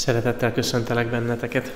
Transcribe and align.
Szeretettel 0.00 0.52
köszöntelek 0.52 1.10
benneteket. 1.10 1.72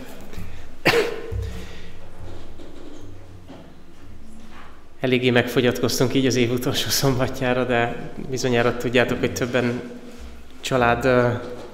Eléggé 5.00 5.30
megfogyatkoztunk 5.30 6.14
így 6.14 6.26
az 6.26 6.36
év 6.36 6.52
utolsó 6.52 6.88
szombatjára, 6.88 7.64
de 7.64 8.10
bizonyára 8.30 8.76
tudjátok, 8.76 9.18
hogy 9.18 9.32
többen 9.32 9.80
család 10.60 11.08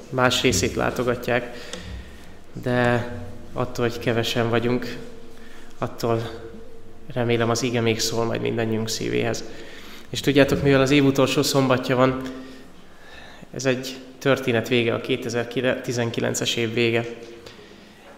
más 0.08 0.42
részét 0.42 0.74
látogatják, 0.74 1.56
de 2.62 3.08
attól, 3.52 3.88
hogy 3.88 3.98
kevesen 3.98 4.48
vagyunk, 4.48 4.96
attól 5.78 6.30
remélem 7.12 7.50
az 7.50 7.62
ige 7.62 7.80
még 7.80 8.00
szól 8.00 8.24
majd 8.24 8.40
mindannyiunk 8.40 8.88
szívéhez. 8.88 9.44
És 10.08 10.20
tudjátok, 10.20 10.62
mivel 10.62 10.80
az 10.80 10.90
év 10.90 11.04
utolsó 11.04 11.42
szombatja 11.42 11.96
van, 11.96 12.22
ez 13.54 13.64
egy 13.64 13.96
történet 14.18 14.68
vége, 14.68 14.94
a 14.94 15.00
2019-es 15.00 16.56
év 16.56 16.74
vége. 16.74 17.04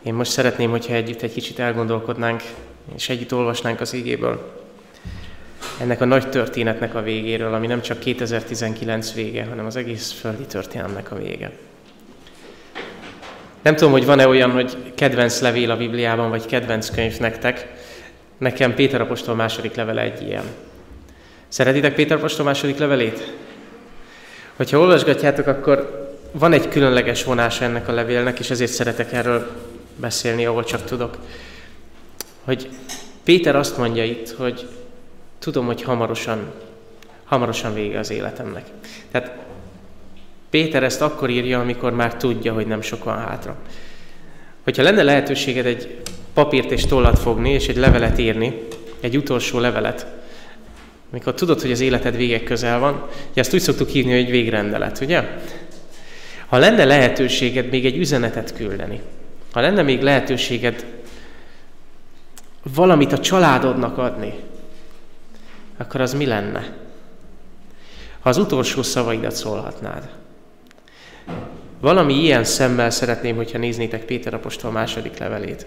Én 0.02 0.14
most 0.14 0.30
szeretném, 0.30 0.70
hogyha 0.70 0.94
együtt 0.94 1.22
egy 1.22 1.32
kicsit 1.32 1.58
elgondolkodnánk, 1.58 2.42
és 2.96 3.08
együtt 3.08 3.34
olvasnánk 3.34 3.80
az 3.80 3.92
ígéből 3.92 4.60
ennek 5.80 6.00
a 6.00 6.04
nagy 6.04 6.28
történetnek 6.28 6.94
a 6.94 7.02
végéről, 7.02 7.54
ami 7.54 7.66
nem 7.66 7.80
csak 7.80 7.98
2019 7.98 9.14
vége, 9.14 9.44
hanem 9.44 9.66
az 9.66 9.76
egész 9.76 10.12
földi 10.12 10.44
történelmnek 10.44 11.10
a 11.10 11.16
vége. 11.16 11.50
Nem 13.62 13.76
tudom, 13.76 13.92
hogy 13.92 14.04
van-e 14.04 14.28
olyan, 14.28 14.50
hogy 14.50 14.76
kedvenc 14.94 15.40
levél 15.40 15.70
a 15.70 15.76
Bibliában, 15.76 16.30
vagy 16.30 16.46
kedvenc 16.46 16.90
könyv 16.90 17.18
nektek. 17.18 17.68
Nekem 18.38 18.74
Péter 18.74 19.00
apostol 19.00 19.34
második 19.34 19.74
levele 19.74 20.00
egy 20.00 20.22
ilyen. 20.22 20.44
Szeretitek 21.48 21.94
Péter 21.94 22.16
apostol 22.16 22.44
második 22.44 22.78
levelét? 22.78 23.32
Hogyha 24.56 24.78
olvasgatjátok, 24.78 25.46
akkor 25.46 26.10
van 26.32 26.52
egy 26.52 26.68
különleges 26.68 27.24
vonása 27.24 27.64
ennek 27.64 27.88
a 27.88 27.92
levélnek, 27.92 28.38
és 28.38 28.50
ezért 28.50 28.70
szeretek 28.70 29.12
erről 29.12 29.46
beszélni, 29.96 30.46
ahol 30.46 30.64
csak 30.64 30.84
tudok. 30.84 31.16
Hogy 32.44 32.68
Péter 33.24 33.56
azt 33.56 33.78
mondja 33.78 34.04
itt, 34.04 34.30
hogy 34.30 34.68
tudom, 35.38 35.66
hogy 35.66 35.82
hamarosan, 35.82 36.52
hamarosan 37.24 37.74
vége 37.74 37.98
az 37.98 38.10
életemnek. 38.10 38.64
Tehát 39.10 39.32
Péter 40.50 40.82
ezt 40.82 41.00
akkor 41.00 41.30
írja, 41.30 41.60
amikor 41.60 41.92
már 41.92 42.14
tudja, 42.16 42.52
hogy 42.52 42.66
nem 42.66 42.80
sok 42.80 43.04
van 43.04 43.18
hátra. 43.18 43.56
Hogyha 44.64 44.82
lenne 44.82 45.02
lehetőséged 45.02 45.66
egy 45.66 46.00
papírt 46.34 46.70
és 46.70 46.86
tollat 46.86 47.18
fogni, 47.18 47.50
és 47.50 47.68
egy 47.68 47.76
levelet 47.76 48.18
írni, 48.18 48.66
egy 49.00 49.16
utolsó 49.16 49.58
levelet, 49.58 50.06
amikor 51.12 51.34
tudod, 51.34 51.60
hogy 51.60 51.70
az 51.70 51.80
életed 51.80 52.16
vége 52.16 52.42
közel 52.42 52.78
van, 52.78 53.06
ugye 53.30 53.40
ezt 53.40 53.54
úgy 53.54 53.60
szoktuk 53.60 53.88
hívni, 53.88 54.22
hogy 54.22 54.30
végrendelet, 54.30 55.00
ugye? 55.00 55.38
Ha 56.46 56.58
lenne 56.58 56.84
lehetőséged 56.84 57.68
még 57.68 57.86
egy 57.86 57.96
üzenetet 57.96 58.54
küldeni, 58.54 59.00
ha 59.52 59.60
lenne 59.60 59.82
még 59.82 60.02
lehetőséged 60.02 60.86
valamit 62.74 63.12
a 63.12 63.18
családodnak 63.18 63.98
adni, 63.98 64.34
akkor 65.76 66.00
az 66.00 66.14
mi 66.14 66.26
lenne? 66.26 66.72
Ha 68.20 68.28
az 68.28 68.38
utolsó 68.38 68.82
szavaidat 68.82 69.34
szólhatnád. 69.34 70.08
Valami 71.80 72.14
ilyen 72.14 72.44
szemmel 72.44 72.90
szeretném, 72.90 73.36
hogyha 73.36 73.58
néznétek 73.58 74.04
Péter 74.04 74.34
apostol 74.34 74.70
második 74.70 75.18
levelét. 75.18 75.66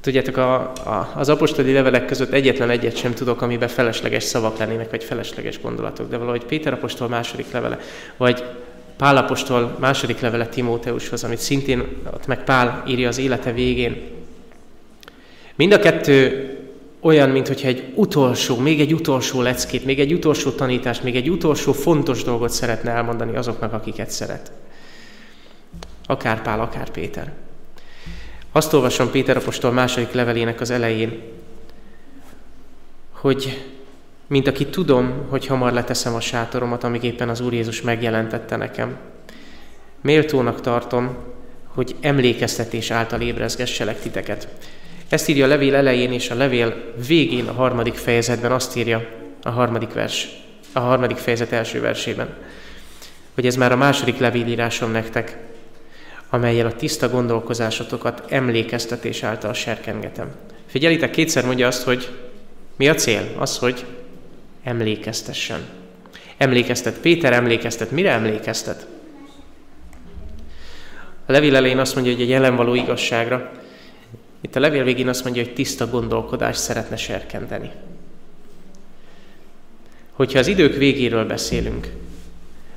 Tudjátok, 0.00 0.36
a, 0.36 0.54
a, 0.72 1.12
az 1.16 1.28
apostoli 1.28 1.72
levelek 1.72 2.04
között 2.04 2.32
egyetlen 2.32 2.70
egyet 2.70 2.96
sem 2.96 3.14
tudok, 3.14 3.42
amiben 3.42 3.68
felesleges 3.68 4.22
szavak 4.22 4.58
lennének, 4.58 4.90
vagy 4.90 5.04
felesleges 5.04 5.60
gondolatok. 5.60 6.08
De 6.10 6.16
valahogy 6.16 6.44
Péter 6.44 6.72
apostol 6.72 7.08
második 7.08 7.50
levele, 7.52 7.78
vagy 8.16 8.44
Pál 8.96 9.16
apostol 9.16 9.76
második 9.78 10.20
levele 10.20 10.46
Timóteushoz, 10.46 11.24
amit 11.24 11.38
szintén 11.38 11.80
ott 12.14 12.26
meg 12.26 12.44
Pál 12.44 12.84
írja 12.86 13.08
az 13.08 13.18
élete 13.18 13.52
végén. 13.52 14.02
Mind 15.54 15.72
a 15.72 15.78
kettő 15.78 16.50
olyan, 17.00 17.28
mintha 17.28 17.66
egy 17.66 17.92
utolsó, 17.94 18.56
még 18.56 18.80
egy 18.80 18.92
utolsó 18.92 19.42
leckét, 19.42 19.84
még 19.84 20.00
egy 20.00 20.12
utolsó 20.12 20.50
tanítást, 20.50 21.02
még 21.02 21.16
egy 21.16 21.30
utolsó 21.30 21.72
fontos 21.72 22.22
dolgot 22.22 22.50
szeretne 22.50 22.90
elmondani 22.90 23.36
azoknak, 23.36 23.72
akiket 23.72 24.10
szeret. 24.10 24.52
Akár 26.06 26.42
Pál, 26.42 26.60
akár 26.60 26.90
Péter. 26.90 27.32
Azt 28.58 28.72
olvasom 28.72 29.10
Péter 29.10 29.36
apostol 29.36 29.72
második 29.72 30.12
levelének 30.12 30.60
az 30.60 30.70
elején, 30.70 31.22
hogy 33.10 33.64
mint 34.26 34.46
aki 34.46 34.66
tudom, 34.66 35.26
hogy 35.28 35.46
hamar 35.46 35.72
leteszem 35.72 36.14
a 36.14 36.20
sátoromat, 36.20 36.84
amíg 36.84 37.02
éppen 37.02 37.28
az 37.28 37.40
Úr 37.40 37.52
Jézus 37.52 37.82
megjelentette 37.82 38.56
nekem. 38.56 38.96
Méltónak 40.00 40.60
tartom, 40.60 41.16
hogy 41.66 41.94
emlékeztetés 42.00 42.90
által 42.90 43.20
ébrezgesselek 43.20 44.00
titeket. 44.00 44.48
Ezt 45.08 45.28
írja 45.28 45.44
a 45.44 45.48
levél 45.48 45.74
elején 45.74 46.12
és 46.12 46.30
a 46.30 46.34
levél 46.34 46.92
végén 47.06 47.46
a 47.46 47.52
harmadik 47.52 47.94
fejezetben 47.94 48.52
azt 48.52 48.76
írja 48.76 49.08
a 49.42 49.50
harmadik 49.50 49.92
vers, 49.92 50.28
a 50.72 50.80
harmadik 50.80 51.16
fejezet 51.16 51.52
első 51.52 51.80
versében, 51.80 52.28
hogy 53.34 53.46
ez 53.46 53.56
már 53.56 53.72
a 53.72 53.76
második 53.76 54.18
levélírásom 54.18 54.90
nektek, 54.90 55.36
amelyel 56.30 56.66
a 56.66 56.74
tiszta 56.74 57.08
gondolkozásotokat 57.08 58.24
emlékeztetés 58.28 59.22
által 59.22 59.52
serkengetem. 59.52 60.30
Figyelitek, 60.66 61.10
kétszer 61.10 61.44
mondja 61.44 61.66
azt, 61.66 61.82
hogy 61.82 62.08
mi 62.76 62.88
a 62.88 62.94
cél? 62.94 63.34
Az, 63.38 63.58
hogy 63.58 63.84
emlékeztessen. 64.62 65.60
Emlékeztet. 66.36 66.98
Péter 66.98 67.32
emlékeztet. 67.32 67.90
Mire 67.90 68.10
emlékeztet? 68.10 68.86
A 71.26 71.32
levél 71.32 71.56
elején 71.56 71.78
azt 71.78 71.94
mondja, 71.94 72.12
hogy 72.12 72.22
egy 72.22 72.28
jelen 72.28 72.56
való 72.56 72.74
igazságra. 72.74 73.52
Itt 74.40 74.56
a 74.56 74.60
levél 74.60 74.84
végén 74.84 75.08
azt 75.08 75.24
mondja, 75.24 75.42
hogy 75.42 75.54
tiszta 75.54 75.90
gondolkodást 75.90 76.60
szeretne 76.60 76.96
serkenteni. 76.96 77.70
Hogyha 80.12 80.38
az 80.38 80.46
idők 80.46 80.76
végéről 80.76 81.24
beszélünk, 81.24 81.92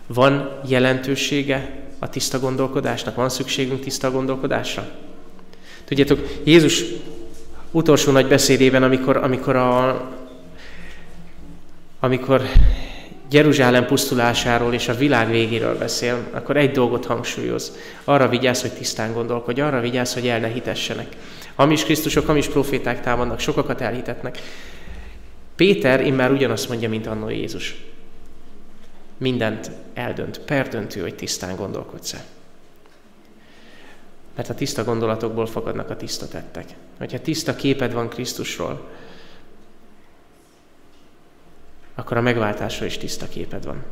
van 0.07 0.59
jelentősége 0.67 1.80
a 2.03 2.09
tiszta 2.09 2.39
gondolkodásnak? 2.39 3.15
Van 3.15 3.29
szükségünk 3.29 3.79
tiszta 3.79 4.11
gondolkodásra? 4.11 4.89
Tudjátok, 5.85 6.19
Jézus 6.43 6.83
utolsó 7.71 8.11
nagy 8.11 8.27
beszédében, 8.27 8.83
amikor, 8.83 9.17
amikor, 9.17 9.55
a, 9.55 10.01
amikor 11.99 12.41
Jeruzsálem 13.31 13.85
pusztulásáról 13.85 14.73
és 14.73 14.87
a 14.87 14.95
világ 14.95 15.29
végéről 15.29 15.77
beszél, 15.77 16.27
akkor 16.31 16.57
egy 16.57 16.71
dolgot 16.71 17.05
hangsúlyoz. 17.05 17.77
Arra 18.03 18.29
vigyázz, 18.29 18.61
hogy 18.61 18.71
tisztán 18.71 19.13
gondolkodj, 19.13 19.61
arra 19.61 19.79
vigyázz, 19.79 20.13
hogy 20.13 20.27
el 20.27 20.39
ne 20.39 20.47
hitessenek. 20.47 21.07
Hamis 21.55 21.83
Krisztusok, 21.83 22.25
hamis 22.25 22.47
proféták 22.47 23.01
támadnak, 23.01 23.39
sokakat 23.39 23.81
elhitetnek. 23.81 24.37
Péter 25.55 26.05
immár 26.05 26.31
ugyanazt 26.31 26.69
mondja, 26.69 26.89
mint 26.89 27.07
annó 27.07 27.29
Jézus 27.29 27.75
mindent 29.21 29.71
eldönt, 29.93 30.39
perdöntő, 30.39 31.01
hogy 31.01 31.15
tisztán 31.15 31.55
gondolkodsz-e. 31.55 32.23
Mert 34.35 34.49
a 34.49 34.53
tiszta 34.53 34.83
gondolatokból 34.83 35.45
fogadnak 35.45 35.89
a 35.89 35.95
tiszta 35.95 36.27
tettek. 36.27 36.65
Hogyha 36.97 37.21
tiszta 37.21 37.55
képed 37.55 37.93
van 37.93 38.09
Krisztusról, 38.09 38.89
akkor 41.95 42.17
a 42.17 42.21
megváltásról 42.21 42.87
is 42.87 42.97
tiszta 42.97 43.27
képed 43.27 43.65
van. 43.65 43.83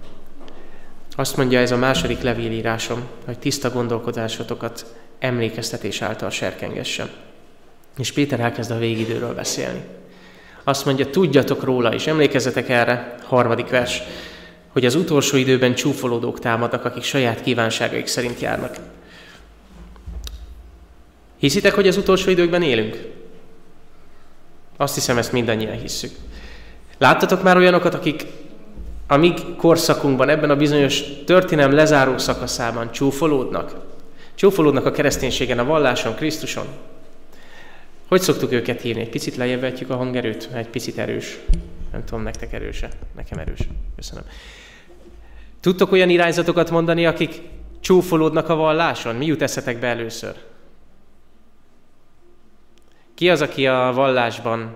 Azt 1.16 1.38
mondja 1.38 1.59
ez 1.59 1.72
a 1.72 1.78
második 1.78 2.22
levélírásom, 2.22 3.07
hogy 3.25 3.39
tiszta 3.39 3.69
gondolkodásotokat 3.69 4.95
emlékeztetés 5.19 6.01
által 6.01 6.29
serkengessem. 6.29 7.09
És 7.97 8.12
Péter 8.12 8.39
elkezd 8.39 8.72
a 8.72 8.78
végidőről 8.78 9.34
beszélni. 9.34 9.81
Azt 10.63 10.85
mondja, 10.85 11.09
tudjatok 11.09 11.63
róla, 11.63 11.94
és 11.94 12.07
emlékezzetek 12.07 12.69
erre, 12.69 13.16
harmadik 13.23 13.69
vers, 13.69 14.03
hogy 14.79 14.88
az 14.88 14.95
utolsó 14.95 15.38
időben 15.38 15.75
csúfolódók 15.75 16.40
támadnak, 16.40 16.85
akik 16.85 17.03
saját 17.03 17.41
kívánságaik 17.41 18.07
szerint 18.07 18.39
járnak. 18.39 18.75
Hiszitek, 21.38 21.74
hogy 21.74 21.88
az 21.88 21.98
utolsó 21.98 22.30
időkben 22.30 22.62
élünk? 22.62 23.07
Azt 24.77 24.94
hiszem, 24.94 25.18
ezt 25.18 25.31
mindannyian 25.31 25.80
hisszük. 25.80 26.12
Láttatok 26.98 27.44
már 27.44 27.57
olyanokat, 27.57 27.94
akik 27.94 28.25
a 29.07 29.18
mi 29.18 29.33
korszakunkban, 29.57 30.30
ebben 30.30 30.50
a 30.50 30.56
bizonyos 30.56 31.03
történelem 31.25 31.71
lezáró 31.71 32.18
szakaszában 32.18 32.92
csúfolódnak? 32.92 33.75
Csúfolódnak 34.36 34.86
a 34.86 34.92
kereszténységen, 34.92 35.59
a 35.59 35.65
valláson, 35.65 36.15
Krisztuson? 36.15 36.65
Hogy 38.07 38.21
szoktuk 38.21 38.51
őket 38.51 38.81
hívni? 38.81 39.01
Egy 39.01 39.09
picit 39.09 39.36
lejjebb 39.36 39.89
a 39.89 39.95
hangerőt, 39.95 40.50
egy 40.53 40.69
picit 40.69 40.98
erős. 40.98 41.38
Nem 41.92 42.06
tudom, 42.06 42.24
nektek 42.24 42.53
erőse. 42.53 42.89
Nekem 43.15 43.39
erős. 43.39 43.59
Köszönöm. 43.95 44.24
Tudtok 45.59 45.91
olyan 45.91 46.09
irányzatokat 46.09 46.69
mondani, 46.69 47.06
akik 47.06 47.41
csúfolódnak 47.79 48.50
a 48.50 48.56
valláson? 48.56 49.15
Mi 49.15 49.25
jut 49.25 49.41
eszetekbe 49.41 49.88
először? 49.88 50.35
Ki 53.13 53.29
az, 53.29 53.41
aki 53.41 53.67
a 53.67 53.91
vallásban 53.94 54.75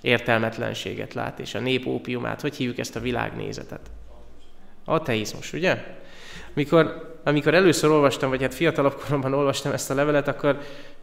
értelmetlenséget 0.00 1.14
lát, 1.14 1.38
és 1.38 1.54
a 1.54 1.60
nép 1.60 1.86
ópiumát, 1.86 2.40
hogy 2.40 2.56
hívjuk 2.56 2.78
ezt 2.78 2.96
a 2.96 3.00
világnézetet? 3.00 3.90
Ateizmus, 4.84 5.52
ugye? 5.52 5.98
Amikor, 6.54 7.14
amikor 7.24 7.54
először 7.54 7.90
olvastam, 7.90 8.30
vagy 8.30 8.42
hát 8.42 8.54
fiatalabb 8.54 9.00
koromban 9.04 9.34
olvastam 9.34 9.72
ezt 9.72 9.90
a 9.90 9.94
levelet, 9.94 10.28
akkor 10.28 10.60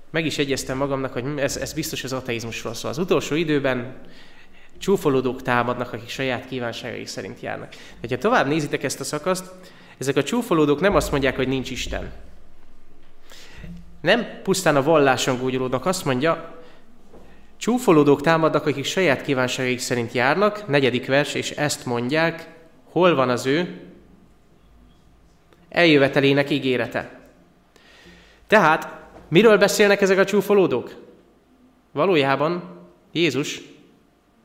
meg 0.10 0.26
is 0.26 0.38
egyeztem 0.38 0.78
magamnak, 0.78 1.14
hogy 1.14 1.26
ez, 1.38 1.58
ez 1.58 1.74
biztos 1.74 2.04
az 2.04 2.14
ateizmusról 2.14 2.74
szól. 2.74 2.92
Az 2.92 2.98
utolsó 2.98 3.36
időben 3.36 3.96
csúfolódók 4.78 5.42
támadnak, 5.42 5.94
akik 5.94 6.10
saját 6.10 6.48
kívánságaik 6.48 7.08
szerint 7.08 7.42
járnak. 7.42 7.74
De 8.02 8.08
ha 8.10 8.18
tovább 8.18 8.48
nézitek 8.48 8.84
ezt 8.84 9.00
a 9.00 9.04
szakaszt, 9.04 9.52
ezek 9.98 10.16
a 10.16 10.24
csúfolódók 10.24 10.80
nem 10.80 10.96
azt 10.96 11.12
mondják, 11.12 11.36
hogy 11.36 11.48
nincs 11.48 11.70
Isten. 11.70 12.12
Nem 14.02 14.26
pusztán 14.44 14.76
a 14.76 14.84
valláson 14.84 15.38
gúgyolódnak, 15.38 15.86
azt 15.86 16.06
mondja, 16.06 16.56
csúfolódók 17.58 18.22
támadnak, 18.22 18.66
akik 18.66 18.86
saját 18.86 19.22
kívánságaik 19.22 19.80
szerint 19.80 20.12
járnak, 20.12 20.68
negyedik 20.68 21.06
vers, 21.06 21.34
és 21.34 21.52
ezt 21.52 21.86
mondják, 21.86 22.50
hol 22.92 23.16
van 23.16 23.30
az 23.30 23.46
ő 23.46 23.82
eljövetelének 25.70 26.50
ígérete. 26.50 27.20
Tehát 28.48 28.96
miről 29.28 29.58
beszélnek 29.58 30.02
ezek 30.02 30.18
a 30.18 30.26
csúfolódók? 30.26 30.96
Valójában 31.92 32.64
Jézus 33.12 33.62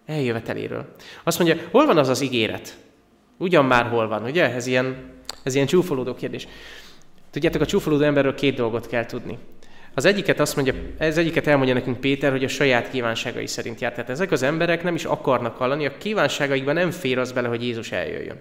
eljöveteléről. 0.06 0.94
Azt 1.22 1.38
mondja, 1.38 1.62
hol 1.70 1.86
van 1.86 1.98
az 1.98 2.08
az 2.08 2.20
ígéret? 2.20 2.76
Ugyan 3.36 3.64
már 3.64 3.86
hol 3.86 4.08
van, 4.08 4.22
ugye? 4.22 4.54
Ez 4.54 4.66
ilyen, 4.66 4.96
ez 5.42 5.54
ilyen 5.54 5.66
csúfolódó 5.66 6.14
kérdés. 6.14 6.48
Tudjátok, 7.30 7.60
a 7.60 7.66
csúfolódó 7.66 8.04
emberről 8.04 8.34
két 8.34 8.54
dolgot 8.54 8.86
kell 8.86 9.06
tudni. 9.06 9.38
Az 9.94 10.04
egyiket 10.04 10.40
azt 10.40 10.54
mondja, 10.54 10.74
ez 10.98 11.18
egyiket 11.18 11.46
elmondja 11.46 11.74
nekünk 11.74 12.00
Péter, 12.00 12.30
hogy 12.30 12.44
a 12.44 12.48
saját 12.48 12.90
kívánságai 12.90 13.46
szerint 13.46 13.80
jár. 13.80 13.92
Tehát 13.92 14.10
ezek 14.10 14.30
az 14.30 14.42
emberek 14.42 14.82
nem 14.82 14.94
is 14.94 15.04
akarnak 15.04 15.56
hallani, 15.56 15.86
a 15.86 15.96
kívánságaikban 15.98 16.74
nem 16.74 16.90
fér 16.90 17.18
az 17.18 17.32
bele, 17.32 17.48
hogy 17.48 17.62
Jézus 17.62 17.92
eljöjjön. 17.92 18.40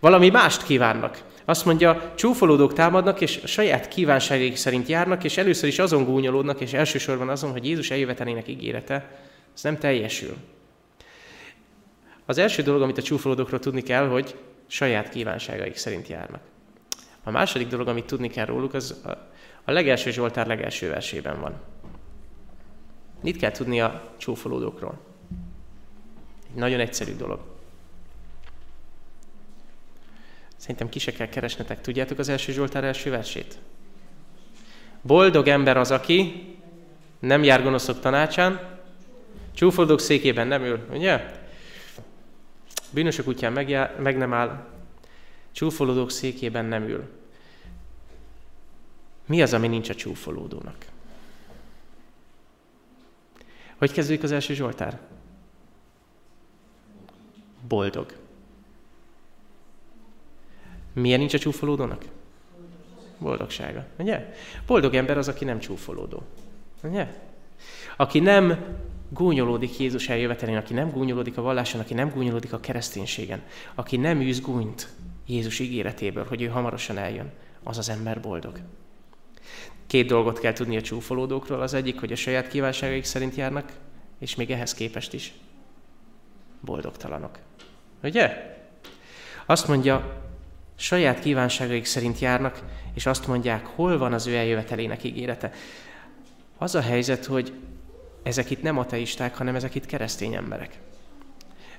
Valami 0.00 0.30
mást 0.30 0.64
kívánnak. 0.64 1.18
Azt 1.44 1.64
mondja, 1.64 2.12
csúfolódók 2.14 2.72
támadnak, 2.72 3.20
és 3.20 3.40
a 3.42 3.46
saját 3.46 3.88
kívánságaik 3.88 4.56
szerint 4.56 4.88
járnak, 4.88 5.24
és 5.24 5.36
először 5.36 5.68
is 5.68 5.78
azon 5.78 6.04
gúnyolódnak, 6.04 6.60
és 6.60 6.72
elsősorban 6.72 7.28
azon, 7.28 7.50
hogy 7.50 7.66
Jézus 7.66 7.90
eljövetelének 7.90 8.48
ígérete, 8.48 9.10
ez 9.54 9.62
nem 9.62 9.78
teljesül. 9.78 10.34
Az 12.24 12.38
első 12.38 12.62
dolog, 12.62 12.82
amit 12.82 12.98
a 12.98 13.02
csúfolódókról 13.02 13.60
tudni 13.60 13.82
kell, 13.82 14.08
hogy 14.08 14.36
saját 14.66 15.08
kívánságaik 15.08 15.76
szerint 15.76 16.08
járnak. 16.08 16.40
A 17.22 17.30
második 17.30 17.68
dolog, 17.68 17.88
amit 17.88 18.06
tudni 18.06 18.28
kell 18.28 18.44
róluk, 18.44 18.74
az 18.74 19.00
a, 19.64 19.70
legelső 19.70 20.10
Zsoltár 20.10 20.46
legelső 20.46 20.88
versében 20.88 21.40
van. 21.40 21.60
Mit 23.22 23.36
kell 23.36 23.50
tudni 23.50 23.80
a 23.80 24.12
csúfolódókról? 24.16 24.98
Egy 26.48 26.54
nagyon 26.54 26.80
egyszerű 26.80 27.16
dolog. 27.16 27.40
Szerintem 30.56 30.88
ki 30.88 30.98
se 30.98 31.12
kell 31.12 31.28
keresnetek. 31.28 31.80
Tudjátok 31.80 32.18
az 32.18 32.28
első 32.28 32.52
Zsoltár 32.52 32.84
első 32.84 33.10
versét? 33.10 33.58
Boldog 35.02 35.48
ember 35.48 35.76
az, 35.76 35.90
aki 35.90 36.46
nem 37.18 37.42
jár 37.42 37.62
gonoszok 37.62 38.00
tanácsán, 38.00 38.60
csúfolódók 39.54 40.00
székében 40.00 40.46
nem 40.46 40.62
ül, 40.62 40.86
ugye? 40.90 41.43
Bűnösök 42.94 43.26
útján 43.26 43.52
megjár, 43.52 44.00
meg 44.00 44.16
nem 44.16 44.32
áll, 44.32 44.66
csúfolódók 45.52 46.10
székében 46.10 46.64
nem 46.64 46.88
ül. 46.88 47.08
Mi 49.26 49.42
az, 49.42 49.52
ami 49.52 49.68
nincs 49.68 49.88
a 49.88 49.94
csúfolódónak? 49.94 50.76
Hogy 53.76 53.92
kezdődik 53.92 54.22
az 54.22 54.32
első 54.32 54.54
Zsoltár? 54.54 55.00
Boldog. 57.68 58.16
Milyen 60.92 61.18
nincs 61.18 61.34
a 61.34 61.38
csúfolódónak? 61.38 62.04
Boldogsága. 63.18 63.86
Ugye? 63.98 64.34
Boldog 64.66 64.94
ember 64.94 65.18
az, 65.18 65.28
aki 65.28 65.44
nem 65.44 65.58
csúfolódó. 65.58 66.22
Ugye? 66.82 67.22
Aki 67.96 68.20
nem 68.20 68.64
gúnyolódik 69.14 69.78
Jézus 69.78 70.08
eljövetelén, 70.08 70.56
aki 70.56 70.72
nem 70.72 70.90
gúnyolódik 70.90 71.38
a 71.38 71.42
valláson, 71.42 71.80
aki 71.80 71.94
nem 71.94 72.10
gúnyolódik 72.10 72.52
a 72.52 72.60
kereszténységen, 72.60 73.42
aki 73.74 73.96
nem 73.96 74.20
űz 74.20 74.40
gúnyt 74.40 74.88
Jézus 75.26 75.58
ígéretéből, 75.58 76.24
hogy 76.24 76.42
ő 76.42 76.46
hamarosan 76.46 76.98
eljön, 76.98 77.32
az 77.62 77.78
az 77.78 77.88
ember 77.88 78.20
boldog. 78.20 78.58
Két 79.86 80.06
dolgot 80.06 80.38
kell 80.38 80.52
tudni 80.52 80.76
a 80.76 80.80
csúfolódókról. 80.80 81.60
Az 81.60 81.74
egyik, 81.74 82.00
hogy 82.00 82.12
a 82.12 82.16
saját 82.16 82.48
kívánságaik 82.48 83.04
szerint 83.04 83.34
járnak, 83.34 83.72
és 84.18 84.34
még 84.34 84.50
ehhez 84.50 84.74
képest 84.74 85.12
is 85.12 85.32
boldogtalanok. 86.60 87.38
Ugye? 88.02 88.56
Azt 89.46 89.68
mondja, 89.68 90.22
saját 90.76 91.20
kívánságaik 91.20 91.84
szerint 91.84 92.18
járnak, 92.18 92.62
és 92.94 93.06
azt 93.06 93.26
mondják, 93.26 93.66
hol 93.66 93.98
van 93.98 94.12
az 94.12 94.26
ő 94.26 94.36
eljövetelének 94.36 95.04
ígérete. 95.04 95.52
Az 96.58 96.74
a 96.74 96.80
helyzet, 96.80 97.24
hogy 97.24 97.52
ezek 98.24 98.50
itt 98.50 98.62
nem 98.62 98.78
ateisták, 98.78 99.36
hanem 99.36 99.54
ezek 99.54 99.74
itt 99.74 99.86
keresztény 99.86 100.34
emberek. 100.34 100.78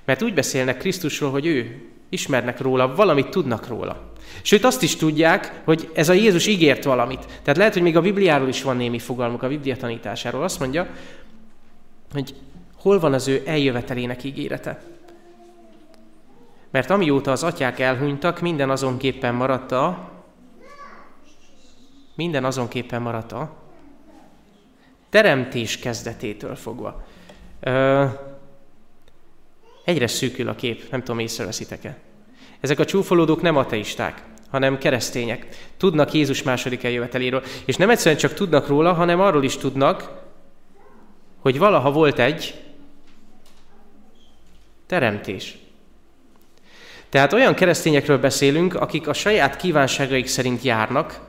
Mert 0.04 0.22
úgy 0.22 0.34
beszélnek 0.34 0.78
Krisztusról, 0.78 1.30
hogy 1.30 1.46
ő 1.46 1.82
ismernek 2.08 2.60
róla, 2.60 2.94
valamit 2.94 3.28
tudnak 3.28 3.68
róla. 3.68 4.12
Sőt, 4.42 4.64
azt 4.64 4.82
is 4.82 4.96
tudják, 4.96 5.60
hogy 5.64 5.90
ez 5.94 6.08
a 6.08 6.12
Jézus 6.12 6.46
ígért 6.46 6.84
valamit. 6.84 7.26
Tehát 7.42 7.56
lehet, 7.56 7.72
hogy 7.72 7.82
még 7.82 7.96
a 7.96 8.00
Bibliáról 8.00 8.48
is 8.48 8.62
van 8.62 8.76
némi 8.76 8.98
fogalmuk, 8.98 9.42
a 9.42 9.48
Biblia 9.48 9.76
tanításáról. 9.76 10.42
Azt 10.42 10.58
mondja, 10.58 10.86
hogy 12.12 12.34
hol 12.76 12.98
van 12.98 13.12
az 13.12 13.28
ő 13.28 13.42
eljövetelének 13.46 14.24
ígérete. 14.24 14.82
Mert 16.70 16.90
amióta 16.90 17.30
az 17.30 17.42
atyák 17.42 17.78
elhunytak, 17.78 18.40
minden 18.40 18.70
azonképpen 18.70 19.34
maradt 19.34 19.72
a 19.72 20.14
minden 22.14 22.44
azonképpen 22.44 23.02
maradt 23.02 23.32
a 23.32 23.65
teremtés 25.16 25.78
kezdetétől 25.78 26.56
fogva. 26.56 27.06
Ö, 27.60 28.04
egyre 29.84 30.06
szűkül 30.06 30.48
a 30.48 30.54
kép, 30.54 30.90
nem 30.90 31.00
tudom, 31.00 31.18
észreveszitek-e. 31.18 31.96
Ezek 32.60 32.78
a 32.78 32.84
csúfolódók 32.84 33.42
nem 33.42 33.56
ateisták, 33.56 34.22
hanem 34.50 34.78
keresztények. 34.78 35.46
Tudnak 35.76 36.12
Jézus 36.12 36.42
második 36.42 36.84
eljöveteléről. 36.84 37.42
És 37.64 37.76
nem 37.76 37.90
egyszerűen 37.90 38.20
csak 38.20 38.34
tudnak 38.34 38.66
róla, 38.66 38.92
hanem 38.92 39.20
arról 39.20 39.44
is 39.44 39.56
tudnak, 39.56 40.22
hogy 41.38 41.58
valaha 41.58 41.90
volt 41.90 42.18
egy 42.18 42.54
teremtés. 44.86 45.58
Tehát 47.08 47.32
olyan 47.32 47.54
keresztényekről 47.54 48.18
beszélünk, 48.18 48.74
akik 48.74 49.08
a 49.08 49.12
saját 49.12 49.56
kívánságaik 49.56 50.26
szerint 50.26 50.62
járnak, 50.62 51.20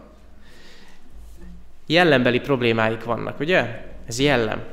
jellembeli 1.87 2.39
problémáik 2.39 3.03
vannak, 3.03 3.39
ugye? 3.39 3.85
Ez 4.07 4.19
jellem. 4.19 4.63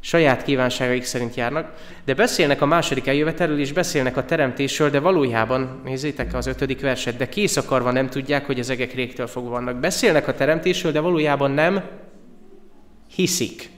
Saját 0.00 0.42
kívánságaik 0.42 1.04
szerint 1.04 1.34
járnak, 1.34 1.72
de 2.04 2.14
beszélnek 2.14 2.60
a 2.60 2.66
második 2.66 3.06
eljövetelről, 3.06 3.58
és 3.58 3.72
beszélnek 3.72 4.16
a 4.16 4.24
teremtésről, 4.24 4.90
de 4.90 5.00
valójában, 5.00 5.80
nézzétek 5.84 6.34
az 6.34 6.46
ötödik 6.46 6.80
verset, 6.80 7.16
de 7.16 7.28
kész 7.28 7.56
akarva 7.56 7.90
nem 7.90 8.08
tudják, 8.08 8.46
hogy 8.46 8.58
az 8.58 8.70
egek 8.70 8.94
régtől 8.94 9.26
fogva 9.26 9.50
vannak. 9.50 9.76
Beszélnek 9.76 10.28
a 10.28 10.34
teremtésről, 10.34 10.92
de 10.92 11.00
valójában 11.00 11.50
nem 11.50 11.84
hiszik. 13.14 13.68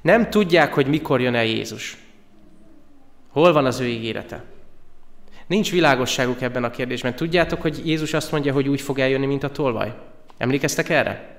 Nem 0.00 0.30
tudják, 0.30 0.74
hogy 0.74 0.86
mikor 0.86 1.20
jön 1.20 1.34
el 1.34 1.44
Jézus. 1.44 1.96
Hol 3.28 3.52
van 3.52 3.64
az 3.64 3.80
ő 3.80 3.86
ígérete? 3.86 4.44
Nincs 5.46 5.70
világosságuk 5.70 6.42
ebben 6.42 6.64
a 6.64 6.70
kérdésben. 6.70 7.14
Tudjátok, 7.14 7.62
hogy 7.62 7.80
Jézus 7.84 8.12
azt 8.12 8.32
mondja, 8.32 8.52
hogy 8.52 8.68
úgy 8.68 8.80
fog 8.80 8.98
eljönni, 8.98 9.26
mint 9.26 9.42
a 9.42 9.50
tolvaj? 9.50 9.94
Emlékeztek 10.38 10.88
erre? 10.88 11.36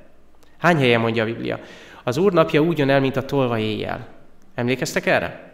Hány 0.58 0.78
helyen 0.78 1.00
mondja 1.00 1.24
a 1.24 1.26
Biblia? 1.26 1.60
Az 2.04 2.18
Úr 2.18 2.34
napja 2.34 2.62
úgy 2.62 2.78
jön 2.78 2.90
el, 2.90 3.00
mint 3.00 3.16
a 3.16 3.26
tolvaj 3.26 3.62
éjjel. 3.62 4.08
Emlékeztek 4.56 5.06
erre? 5.06 5.54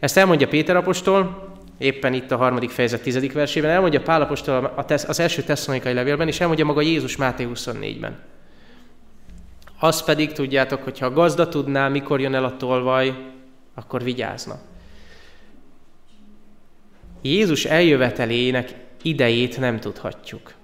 Ezt 0.00 0.16
elmondja 0.16 0.48
Péter 0.48 0.76
apostol, 0.76 1.50
éppen 1.78 2.12
itt 2.12 2.30
a 2.30 2.36
harmadik 2.36 2.70
fejezet 2.70 3.02
tizedik 3.02 3.32
versében, 3.32 3.70
elmondja 3.70 4.02
Pál 4.02 4.22
apostol 4.22 4.74
az 4.86 5.20
első 5.20 5.42
tesszonikai 5.42 5.92
levélben, 5.92 6.28
és 6.28 6.40
elmondja 6.40 6.64
maga 6.64 6.80
Jézus 6.80 7.16
Máté 7.16 7.48
24-ben. 7.54 8.18
Az 9.78 10.04
pedig 10.04 10.32
tudjátok, 10.32 10.82
hogy 10.82 10.98
ha 10.98 11.06
a 11.06 11.12
gazda 11.12 11.48
tudná, 11.48 11.88
mikor 11.88 12.20
jön 12.20 12.34
el 12.34 12.44
a 12.44 12.56
tolvaj, 12.56 13.14
akkor 13.74 14.02
vigyázna. 14.02 14.60
Jézus 17.22 17.64
eljövetelének 17.64 18.74
idejét 19.02 19.58
nem 19.58 19.80
tudhatjuk. 19.80 20.54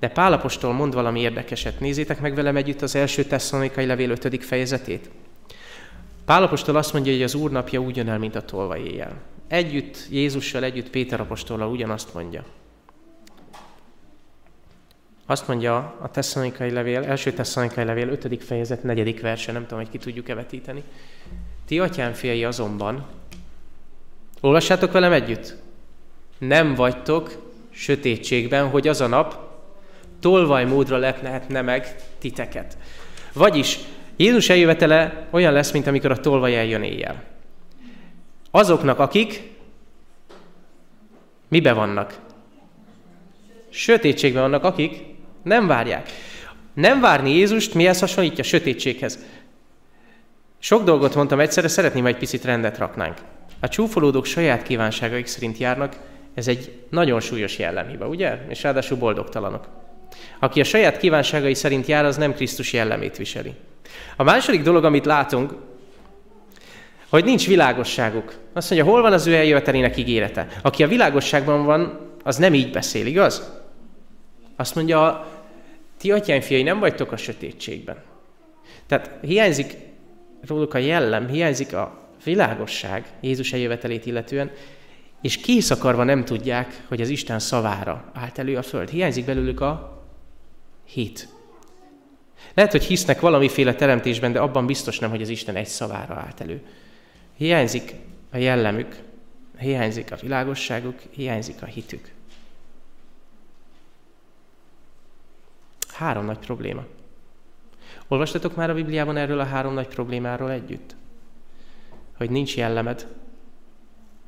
De 0.00 0.08
Pálapostól 0.08 0.72
mond 0.72 0.94
valami 0.94 1.20
érdekeset. 1.20 1.80
Nézzétek 1.80 2.20
meg 2.20 2.34
velem 2.34 2.56
együtt 2.56 2.82
az 2.82 2.94
első 2.94 3.24
tesszalonikai 3.24 3.86
levél 3.86 4.10
5. 4.10 4.44
fejezetét. 4.44 5.10
Pálapostól 6.24 6.76
azt 6.76 6.92
mondja, 6.92 7.12
hogy 7.12 7.22
az 7.22 7.34
Úr 7.34 7.50
napja 7.50 7.80
úgy 7.80 8.18
mint 8.18 8.34
a 8.34 8.44
tolva 8.44 8.76
éjjel. 8.76 9.12
Együtt 9.48 9.96
Jézussal, 10.10 10.64
együtt 10.64 10.90
Péter 10.90 11.20
apostollal 11.20 11.70
ugyanazt 11.70 12.14
mondja. 12.14 12.44
Azt 15.26 15.48
mondja 15.48 15.96
a 16.00 16.10
tesszalonikai 16.10 16.70
levél, 16.70 17.02
első 17.02 17.32
tesszalonikai 17.32 17.84
levél 17.84 18.08
5. 18.08 18.44
fejezet 18.44 18.82
4. 18.82 19.20
verse, 19.20 19.52
nem 19.52 19.62
tudom, 19.62 19.78
hogy 19.78 19.90
ki 19.90 19.98
tudjuk-e 19.98 20.34
vetíteni. 20.34 20.82
Ti 21.66 21.78
atyám 21.78 22.12
fiai 22.12 22.44
azonban, 22.44 23.06
Olvassátok 24.40 24.92
velem 24.92 25.12
együtt. 25.12 25.56
Nem 26.38 26.74
vagytok 26.74 27.50
sötétségben, 27.70 28.68
hogy 28.68 28.88
az 28.88 29.00
a 29.00 29.06
nap 29.06 29.38
tolvajmódra 30.20 30.96
lepnehetne 30.96 31.62
meg 31.62 31.96
titeket. 32.18 32.76
Vagyis 33.32 33.78
Jézus 34.16 34.48
eljövetele 34.48 35.26
olyan 35.30 35.52
lesz, 35.52 35.70
mint 35.70 35.86
amikor 35.86 36.10
a 36.10 36.20
tolvaj 36.20 36.58
eljön 36.58 36.82
éjjel. 36.82 37.22
Azoknak, 38.50 38.98
akik 38.98 39.50
mibe 41.48 41.72
vannak? 41.72 42.18
Sötétségben 43.68 44.42
vannak, 44.42 44.64
akik 44.64 45.04
nem 45.42 45.66
várják. 45.66 46.10
Nem 46.74 47.00
várni 47.00 47.30
Jézust 47.30 47.74
mihez 47.74 48.00
hasonlítja? 48.00 48.44
Sötétséghez. 48.44 49.18
Sok 50.58 50.84
dolgot 50.84 51.14
mondtam 51.14 51.40
egyszerre, 51.40 51.68
szeretném, 51.68 52.02
hogy 52.02 52.12
egy 52.12 52.18
picit 52.18 52.44
rendet 52.44 52.78
raknánk. 52.78 53.16
A 53.60 53.68
csúfolódók 53.68 54.24
saját 54.24 54.62
kívánságaik 54.62 55.26
szerint 55.26 55.58
járnak, 55.58 55.96
ez 56.36 56.48
egy 56.48 56.72
nagyon 56.90 57.20
súlyos 57.20 57.58
jellemhiba, 57.58 58.06
ugye? 58.08 58.38
És 58.48 58.62
ráadásul 58.62 58.96
boldogtalanok. 58.96 59.68
Aki 60.38 60.60
a 60.60 60.64
saját 60.64 60.98
kívánságai 60.98 61.54
szerint 61.54 61.86
jár, 61.86 62.04
az 62.04 62.16
nem 62.16 62.34
Krisztus 62.34 62.72
jellemét 62.72 63.16
viseli. 63.16 63.54
A 64.16 64.22
második 64.22 64.62
dolog, 64.62 64.84
amit 64.84 65.04
látunk, 65.04 65.54
hogy 67.08 67.24
nincs 67.24 67.46
világosságuk. 67.46 68.34
Azt 68.52 68.70
mondja, 68.70 68.90
hol 68.90 69.02
van 69.02 69.12
az 69.12 69.26
ő 69.26 69.34
eljövetelének 69.34 69.96
ígérete? 69.96 70.46
Aki 70.62 70.82
a 70.82 70.88
világosságban 70.88 71.64
van, 71.64 72.00
az 72.22 72.36
nem 72.36 72.54
így 72.54 72.70
beszél, 72.70 73.06
igaz? 73.06 73.52
Azt 74.56 74.74
mondja, 74.74 75.26
ti 75.98 76.12
atyáim 76.12 76.40
fiai, 76.40 76.62
nem 76.62 76.78
vagytok 76.78 77.12
a 77.12 77.16
sötétségben. 77.16 77.96
Tehát 78.86 79.10
hiányzik 79.22 79.76
róluk 80.46 80.74
a 80.74 80.78
jellem, 80.78 81.28
hiányzik 81.28 81.74
a 81.74 81.98
világosság 82.24 83.04
Jézus 83.20 83.52
eljövetelét 83.52 84.06
illetően, 84.06 84.50
és 85.20 85.36
készakarva 85.36 86.04
nem 86.04 86.24
tudják, 86.24 86.84
hogy 86.88 87.00
az 87.00 87.08
Isten 87.08 87.38
szavára 87.38 88.10
állt 88.14 88.38
elő 88.38 88.56
a 88.56 88.62
föld. 88.62 88.88
Hiányzik 88.88 89.24
belőlük 89.24 89.60
a 89.60 90.02
hit. 90.84 91.28
Lehet, 92.54 92.72
hogy 92.72 92.84
hisznek 92.84 93.20
valamiféle 93.20 93.74
teremtésben, 93.74 94.32
de 94.32 94.40
abban 94.40 94.66
biztos 94.66 94.98
nem, 94.98 95.10
hogy 95.10 95.22
az 95.22 95.28
Isten 95.28 95.56
egy 95.56 95.66
szavára 95.66 96.14
állt 96.14 96.40
elő. 96.40 96.62
Hiányzik 97.36 97.94
a 98.30 98.36
jellemük, 98.36 98.96
hiányzik 99.58 100.12
a 100.12 100.16
világosságuk, 100.16 101.00
hiányzik 101.10 101.62
a 101.62 101.66
hitük. 101.66 102.10
Három 105.92 106.24
nagy 106.24 106.38
probléma. 106.38 106.84
Olvastatok 108.08 108.56
már 108.56 108.70
a 108.70 108.74
Bibliában 108.74 109.16
erről 109.16 109.40
a 109.40 109.44
három 109.44 109.74
nagy 109.74 109.88
problémáról 109.88 110.50
együtt? 110.50 110.94
Hogy 112.16 112.30
nincs 112.30 112.56
jellemed, 112.56 113.06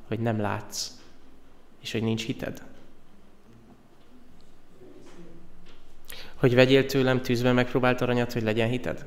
hogy 0.08 0.18
nem 0.18 0.40
látsz, 0.40 0.90
és 1.82 1.92
hogy 1.92 2.02
nincs 2.02 2.24
hited. 2.24 2.62
Hogy 6.34 6.54
vegyél 6.54 6.86
tőlem 6.86 7.22
tűzben 7.22 7.54
megpróbált 7.54 8.00
aranyat, 8.00 8.32
hogy 8.32 8.42
legyen 8.42 8.68
hited. 8.68 9.06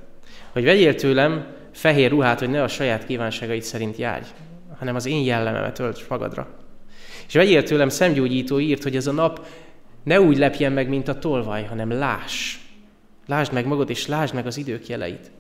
Hogy 0.52 0.64
vegyél 0.64 0.96
tőlem 0.96 1.56
fehér 1.72 2.10
ruhát, 2.10 2.40
hogy 2.40 2.50
ne 2.50 2.64
a 2.64 2.68
saját 2.68 3.06
kívánságaid 3.06 3.62
szerint 3.62 3.98
járj, 3.98 4.26
hanem 4.78 4.96
az 4.96 5.06
én 5.06 5.24
jellememet 5.24 5.80
ölts 5.80 6.08
magadra. 6.08 6.60
És 7.28 7.34
vegyél 7.34 7.64
tőlem 7.64 7.90
szemgyógyító 7.90 8.60
írt, 8.60 8.84
hogy 8.84 8.96
ez 8.96 9.08
a 9.08 9.12
nap 9.12 9.46
ne 10.04 10.22
úgy 10.22 10.38
lepjen 10.38 10.72
meg, 10.72 10.90
mint 10.90 11.08
a 11.08 11.20
tolvaj, 11.20 11.64
hanem 11.64 11.92
láss. 11.92 12.58
Lásd 13.28 13.54
meg 13.54 13.66
magad, 13.66 13.90
és 13.90 14.08
lásd 14.08 14.34
meg 14.34 14.46
az 14.46 14.58
idők 14.58 14.88
jeleit. 14.88 15.32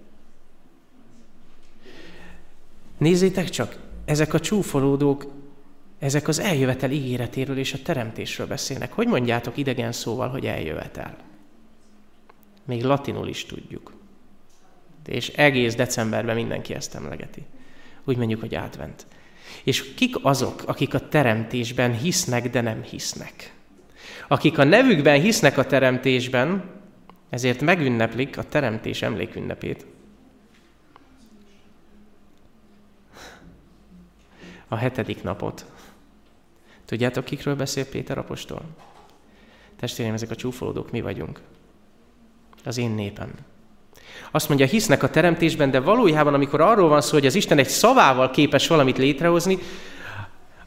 Nézzétek 2.97 3.49
csak, 3.49 3.75
ezek 4.05 4.33
a 4.33 4.39
csúfolódók, 4.39 5.25
ezek 6.01 6.27
az 6.27 6.39
eljövetel 6.39 6.91
ígéretéről 6.91 7.57
és 7.57 7.73
a 7.73 7.81
teremtésről 7.83 8.47
beszélnek. 8.47 8.93
Hogy 8.93 9.07
mondjátok 9.07 9.57
idegen 9.57 9.91
szóval, 9.91 10.29
hogy 10.29 10.45
eljövetel? 10.45 11.17
Még 12.65 12.83
latinul 12.83 13.27
is 13.27 13.45
tudjuk. 13.45 13.93
És 15.05 15.27
egész 15.27 15.75
decemberben 15.75 16.35
mindenki 16.35 16.73
ezt 16.73 16.95
emlegeti. 16.95 17.43
Úgy 18.03 18.17
mondjuk, 18.17 18.39
hogy 18.39 18.55
átvent. 18.55 19.05
És 19.63 19.93
kik 19.93 20.15
azok, 20.21 20.63
akik 20.65 20.93
a 20.93 21.07
teremtésben 21.07 21.97
hisznek, 21.97 22.49
de 22.49 22.61
nem 22.61 22.83
hisznek? 22.83 23.53
Akik 24.27 24.57
a 24.57 24.63
nevükben 24.63 25.21
hisznek 25.21 25.57
a 25.57 25.65
teremtésben, 25.65 26.63
ezért 27.29 27.61
megünneplik 27.61 28.37
a 28.37 28.43
teremtés 28.43 29.01
emlékünnepét. 29.01 29.85
A 34.67 34.75
hetedik 34.75 35.23
napot. 35.23 35.65
Tudjátok, 36.91 37.25
kikről 37.25 37.55
beszél 37.55 37.85
Péter 37.85 38.17
apostol? 38.17 38.61
Testvérem, 39.79 40.13
ezek 40.13 40.31
a 40.31 40.35
csúfolódók 40.35 40.91
mi 40.91 41.01
vagyunk. 41.01 41.41
Az 42.63 42.77
én 42.77 42.89
népem. 42.89 43.31
Azt 44.31 44.47
mondja, 44.47 44.65
hisznek 44.65 45.03
a 45.03 45.09
teremtésben, 45.09 45.71
de 45.71 45.79
valójában, 45.79 46.33
amikor 46.33 46.61
arról 46.61 46.89
van 46.89 47.01
szó, 47.01 47.11
hogy 47.11 47.25
az 47.25 47.35
Isten 47.35 47.57
egy 47.57 47.67
szavával 47.67 48.31
képes 48.31 48.67
valamit 48.67 48.97
létrehozni, 48.97 49.57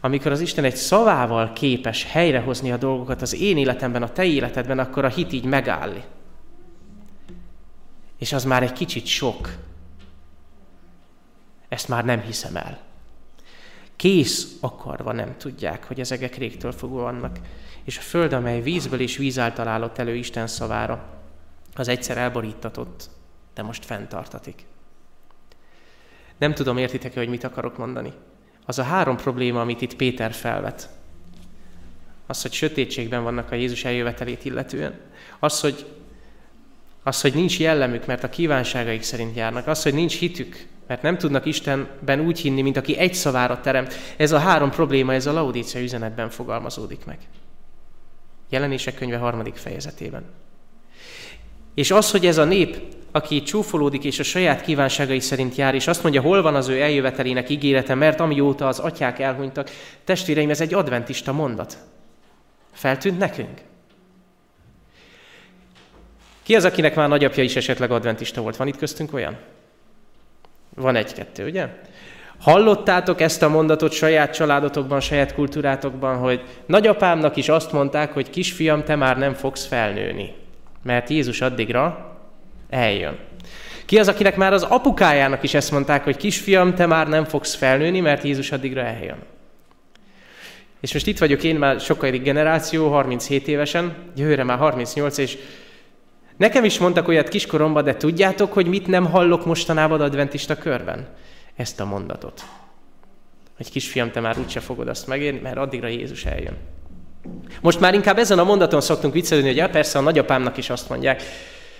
amikor 0.01 0.33
az 0.33 0.41
Isten 0.41 0.65
egy 0.65 0.77
szavával 0.77 1.53
képes 1.53 2.05
helyrehozni 2.05 2.73
a 2.73 2.77
dolgokat 2.77 3.23
az 3.23 3.35
én 3.35 3.57
életemben, 3.57 4.03
a 4.03 4.13
te 4.13 4.25
életedben, 4.25 4.79
akkor 4.79 5.05
a 5.05 5.09
hit 5.09 5.33
így 5.33 5.45
megáll. 5.45 6.03
És 8.19 8.33
az 8.33 8.45
már 8.45 8.63
egy 8.63 8.73
kicsit 8.73 9.07
sok. 9.07 9.49
Ezt 11.69 11.89
már 11.89 12.05
nem 12.05 12.21
hiszem 12.21 12.57
el. 12.57 12.94
Kész 13.97 14.57
akarva 14.61 15.13
nem 15.13 15.37
tudják, 15.37 15.85
hogy 15.85 16.01
ezek 16.01 16.37
régtől 16.37 16.73
fogva 16.73 17.03
vannak. 17.03 17.39
És 17.85 17.99
a 17.99 18.01
föld, 18.01 18.33
amely 18.33 18.61
vízből 18.61 19.01
és 19.01 19.17
víz 19.17 19.39
által 19.39 19.69
állott 19.69 19.99
elő 19.99 20.15
Isten 20.15 20.47
szavára, 20.47 21.23
az 21.75 21.89
egyszer 21.89 22.17
elborítatott, 22.17 23.11
de 23.55 23.63
most 23.63 23.85
fenntartatik. 23.85 24.65
Nem 26.39 26.55
tudom, 26.55 26.77
értitek-e, 26.77 27.19
hogy 27.19 27.29
mit 27.29 27.45
akarok 27.45 27.79
mondani. 27.79 28.13
Az 28.67 28.79
a 28.79 28.83
három 28.83 29.17
probléma, 29.17 29.61
amit 29.61 29.81
itt 29.81 29.97
Péter 29.97 30.33
felvet. 30.33 30.89
Az, 32.27 32.43
hogy 32.43 32.53
sötétségben 32.53 33.23
vannak 33.23 33.51
a 33.51 33.55
Jézus 33.55 33.85
eljövetelét 33.85 34.45
illetően. 34.45 35.01
Az, 35.39 35.61
hogy, 35.61 35.87
az, 37.03 37.21
hogy 37.21 37.35
nincs 37.35 37.59
jellemük, 37.59 38.07
mert 38.07 38.25
a 38.25 38.29
kívánságaik 38.29 39.03
szerint 39.03 39.37
járnak. 39.37 39.67
Az, 39.67 39.83
hogy 39.83 39.95
nincs 39.95 40.19
hitük, 40.19 40.67
mert 40.87 41.03
nem 41.03 41.19
tudnak 41.19 41.47
Istenben 41.47 42.21
úgy 42.21 42.41
hinni, 42.41 42.63
mint 42.63 42.77
aki 42.77 42.97
egy 42.97 43.15
szavára 43.15 43.61
teremt. 43.61 43.95
Ez 44.17 44.33
a 44.33 44.39
három 44.39 44.71
probléma, 44.71 45.15
ez 45.15 45.27
a 45.27 45.33
Laudícia 45.33 45.81
üzenetben 45.81 46.31
fogalmazódik 46.31 47.05
meg. 47.05 47.19
Jelenések 48.49 48.95
könyve 48.95 49.17
harmadik 49.17 49.57
fejezetében. 49.57 50.25
És 51.75 51.91
az, 51.91 52.11
hogy 52.11 52.27
ez 52.27 52.39
a 52.39 52.45
nép, 52.45 52.81
aki 53.11 53.43
csúfolódik 53.43 54.05
és 54.05 54.19
a 54.19 54.23
saját 54.23 54.63
kívánságai 54.63 55.21
szerint 55.21 55.55
jár, 55.55 55.75
és 55.75 55.87
azt 55.87 56.03
mondja, 56.03 56.21
hol 56.21 56.43
van 56.43 56.55
az 56.55 56.69
ő 56.69 56.81
eljövetelének 56.81 57.51
ígérete, 57.51 57.95
mert 57.95 58.21
amióta 58.21 58.67
az 58.69 58.79
atyák 58.79 59.19
elhunytak, 59.19 59.71
testvéreim, 60.05 60.51
ez 60.51 60.61
egy 60.61 60.75
adventista 60.75 61.33
mondat. 61.33 61.79
Feltűnt 62.73 63.19
nekünk? 63.19 63.61
Ki 66.43 66.57
az, 66.57 66.65
akinek 66.65 66.95
már 66.95 67.09
nagyapja 67.09 67.43
is 67.43 67.57
esetleg 67.57 67.91
adventista 67.91 68.41
volt? 68.41 68.57
Van 68.57 68.67
itt 68.67 68.77
köztünk 68.77 69.15
olyan? 69.15 69.37
Van 70.75 70.97
egy-kettő, 70.97 71.47
ugye? 71.47 71.67
Hallottátok 72.41 73.21
ezt 73.21 73.43
a 73.43 73.49
mondatot 73.49 73.93
saját 73.93 74.35
családotokban, 74.35 75.01
saját 75.01 75.35
kultúrátokban, 75.35 76.17
hogy 76.17 76.43
nagyapámnak 76.67 77.37
is 77.37 77.49
azt 77.49 77.73
mondták, 77.73 78.13
hogy 78.13 78.31
kisfiam, 78.31 78.85
te 78.85 78.97
már 78.97 79.19
nem 79.19 79.35
fogsz 79.35 79.67
felnőni 79.67 80.35
mert 80.85 81.11
Jézus 81.11 81.41
addigra 81.41 82.13
eljön. 82.71 83.19
Ki 83.85 83.99
az, 83.99 84.09
akinek 84.09 84.37
már 84.37 84.53
az 84.53 84.63
apukájának 84.63 85.43
is 85.43 85.55
ezt 85.55 85.71
mondták, 85.71 86.05
hogy 86.05 86.17
kisfiam, 86.17 86.75
te 86.75 86.87
már 86.87 87.09
nem 87.09 87.25
fogsz 87.25 87.55
felnőni, 87.55 88.01
mert 88.01 88.25
Jézus 88.25 88.53
addigra 88.53 88.81
eljön. 88.81 89.19
És 90.81 90.93
most 90.93 91.07
itt 91.07 91.19
vagyok 91.19 91.43
én 91.43 91.57
már 91.57 91.81
sokadik 91.81 92.23
generáció, 92.23 92.91
37 92.91 93.49
évesen, 93.49 93.95
jövőre 94.17 94.45
már 94.45 94.59
38, 94.59 95.19
és 95.19 95.39
nekem 96.37 96.65
is 96.65 96.79
mondtak 96.79 97.09
olyat 97.09 97.29
kiskoromban, 97.29 97.85
de 97.85 97.97
tudjátok, 97.97 98.53
hogy 98.53 98.67
mit 98.67 98.87
nem 98.87 99.07
hallok 99.07 99.47
mostanában 99.47 100.01
adventista 100.01 100.57
körben? 100.57 101.07
Ezt 101.57 101.81
a 101.81 101.85
mondatot. 101.85 102.45
Hogy 103.57 103.71
kisfiam, 103.71 104.11
te 104.11 104.21
már 104.21 104.39
úgyse 104.39 104.61
fogod 104.61 104.89
azt 104.89 105.07
megérni, 105.07 105.41
mert 105.41 105.57
addigra 105.57 105.89
Jézus 105.89 106.25
eljön. 106.25 106.57
Most 107.61 107.81
már 107.81 107.95
inkább 107.95 108.19
ezen 108.19 108.39
a 108.39 108.45
mondaton 108.45 108.81
szoktunk 108.81 109.15
viccelődni, 109.15 109.49
hogy 109.49 109.59
ja, 109.59 109.69
persze 109.69 109.99
a 109.99 110.03
nagyapámnak 110.03 110.57
is 110.57 110.71
azt 110.71 110.89
mondják. 110.89 111.23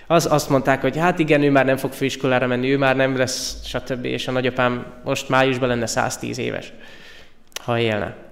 Az, 0.07 0.31
azt 0.31 0.49
mondták, 0.49 0.81
hogy 0.81 0.97
hát 0.97 1.19
igen, 1.19 1.43
ő 1.43 1.51
már 1.51 1.65
nem 1.65 1.77
fog 1.77 1.91
főiskolára 1.91 2.47
menni, 2.47 2.71
ő 2.71 2.77
már 2.77 2.95
nem 2.95 3.17
lesz, 3.17 3.65
stb. 3.65 4.05
És 4.05 4.27
a 4.27 4.31
nagyapám 4.31 4.85
most 5.03 5.29
májusban 5.29 5.69
lenne 5.69 5.85
110 5.85 6.37
éves, 6.37 6.73
ha 7.63 7.79
élne. 7.79 8.24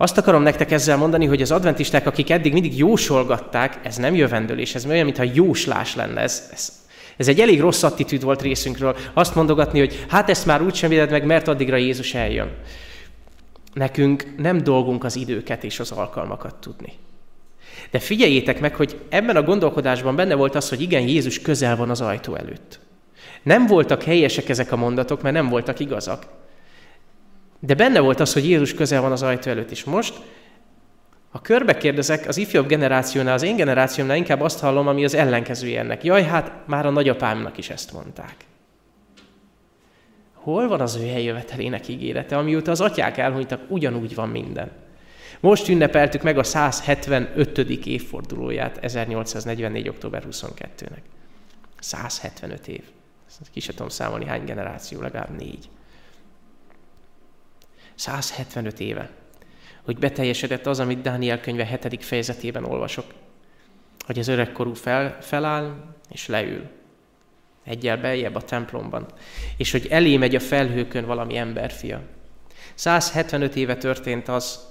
Azt 0.00 0.18
akarom 0.18 0.42
nektek 0.42 0.70
ezzel 0.70 0.96
mondani, 0.96 1.26
hogy 1.26 1.42
az 1.42 1.50
adventisták, 1.50 2.06
akik 2.06 2.30
eddig 2.30 2.52
mindig 2.52 2.78
jósolgatták, 2.78 3.78
ez 3.82 3.96
nem 3.96 4.14
jövendőlés, 4.14 4.74
ez 4.74 4.86
olyan, 4.86 5.04
mintha 5.04 5.24
jóslás 5.34 5.94
lenne. 5.94 6.20
Ez, 6.20 6.48
ez, 6.52 6.72
ez 7.16 7.28
egy 7.28 7.40
elég 7.40 7.60
rossz 7.60 7.82
attitűd 7.82 8.22
volt 8.22 8.42
részünkről. 8.42 8.96
Azt 9.12 9.34
mondogatni, 9.34 9.78
hogy 9.78 10.04
hát 10.08 10.30
ezt 10.30 10.46
már 10.46 10.62
úgysem 10.62 10.88
véded 10.88 11.10
meg, 11.10 11.24
mert 11.24 11.48
addigra 11.48 11.76
Jézus 11.76 12.14
eljön. 12.14 12.50
Nekünk 13.72 14.34
nem 14.36 14.62
dolgunk 14.62 15.04
az 15.04 15.16
időket 15.16 15.64
és 15.64 15.80
az 15.80 15.90
alkalmakat 15.90 16.54
tudni. 16.54 16.92
De 17.90 17.98
figyeljétek 17.98 18.60
meg, 18.60 18.74
hogy 18.74 19.00
ebben 19.08 19.36
a 19.36 19.42
gondolkodásban 19.42 20.16
benne 20.16 20.34
volt 20.34 20.54
az, 20.54 20.68
hogy 20.68 20.80
igen, 20.80 21.02
Jézus 21.02 21.40
közel 21.40 21.76
van 21.76 21.90
az 21.90 22.00
ajtó 22.00 22.34
előtt. 22.34 22.80
Nem 23.42 23.66
voltak 23.66 24.02
helyesek 24.02 24.48
ezek 24.48 24.72
a 24.72 24.76
mondatok, 24.76 25.22
mert 25.22 25.34
nem 25.34 25.48
voltak 25.48 25.80
igazak. 25.80 26.26
De 27.58 27.74
benne 27.74 28.00
volt 28.00 28.20
az, 28.20 28.32
hogy 28.32 28.48
Jézus 28.48 28.74
közel 28.74 29.00
van 29.00 29.12
az 29.12 29.22
ajtó 29.22 29.50
előtt. 29.50 29.70
És 29.70 29.84
most, 29.84 30.20
ha 31.30 31.40
körbe 31.40 31.76
kérdezek, 31.76 32.28
az 32.28 32.36
ifjabb 32.36 32.66
generációnál, 32.66 33.34
az 33.34 33.42
én 33.42 33.56
generációmnál 33.56 34.16
inkább 34.16 34.40
azt 34.40 34.60
hallom, 34.60 34.88
ami 34.88 35.04
az 35.04 35.14
ellenkezője 35.14 35.80
ennek. 35.80 36.04
Jaj, 36.04 36.22
hát 36.22 36.66
már 36.66 36.86
a 36.86 36.90
nagyapámnak 36.90 37.58
is 37.58 37.70
ezt 37.70 37.92
mondták. 37.92 38.34
Hol 40.32 40.68
van 40.68 40.80
az 40.80 40.96
ő 40.96 41.08
eljövetelének 41.08 41.88
ígérete, 41.88 42.36
amióta 42.36 42.70
az 42.70 42.80
atyák 42.80 43.18
elhunytak, 43.18 43.60
ugyanúgy 43.68 44.14
van 44.14 44.28
minden. 44.28 44.70
Most 45.40 45.68
ünnepeltük 45.68 46.22
meg 46.22 46.38
a 46.38 46.42
175. 46.42 47.58
évfordulóját 47.86 48.76
1844. 48.76 49.88
október 49.88 50.24
22-nek. 50.30 51.02
175 51.78 52.68
év. 52.68 52.82
Ki 53.52 53.60
sem 53.60 53.74
tudom 53.74 53.88
számolni, 53.88 54.24
hány 54.24 54.44
generáció, 54.44 55.00
legalább 55.00 55.36
négy. 55.36 55.68
175 57.98 58.80
éve, 58.80 59.10
hogy 59.82 59.98
beteljesedett 59.98 60.66
az, 60.66 60.80
amit 60.80 61.00
Dániel 61.00 61.40
könyve 61.40 61.64
7. 61.64 62.04
fejezetében 62.04 62.64
olvasok. 62.64 63.04
Hogy 64.06 64.18
az 64.18 64.28
öregkorú 64.28 64.74
fel, 64.74 65.18
feláll 65.20 65.74
és 66.10 66.26
leül. 66.26 66.68
Egyel 67.64 67.96
beljebb 67.96 68.34
a 68.34 68.42
templomban. 68.44 69.06
És 69.56 69.70
hogy 69.70 69.86
elé 69.86 70.16
megy 70.16 70.34
a 70.34 70.40
felhőkön 70.40 71.06
valami 71.06 71.36
emberfia. 71.36 72.02
175 72.74 73.56
éve 73.56 73.76
történt 73.76 74.28
az, 74.28 74.66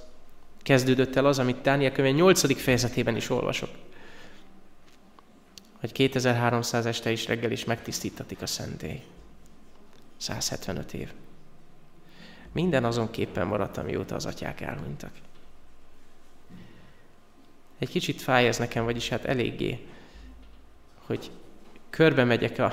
kezdődött 0.62 1.16
el 1.16 1.26
az, 1.26 1.38
amit 1.38 1.60
Dániel 1.60 1.92
könyve 1.92 2.10
8. 2.10 2.60
fejezetében 2.60 3.16
is 3.16 3.30
olvasok. 3.30 3.70
Hogy 5.80 5.92
2300 5.92 6.86
este 6.86 7.10
is 7.10 7.26
reggel 7.26 7.50
is 7.50 7.64
megtisztítatik 7.64 8.42
a 8.42 8.46
szentély. 8.46 9.02
175 10.16 10.94
év. 10.94 11.08
Minden 12.52 12.84
azon 12.84 13.10
képpen 13.10 13.46
maradt, 13.46 13.76
amióta 13.76 14.14
az 14.14 14.26
atyák 14.26 14.60
elhunytak. 14.60 15.10
Egy 17.78 17.88
kicsit 17.88 18.20
fáj 18.20 18.46
ez 18.46 18.58
nekem, 18.58 18.84
vagyis 18.84 19.08
hát 19.08 19.24
eléggé, 19.24 19.86
hogy 21.06 21.30
körbe 21.90 22.24
megyek 22.24 22.58
a, 22.58 22.72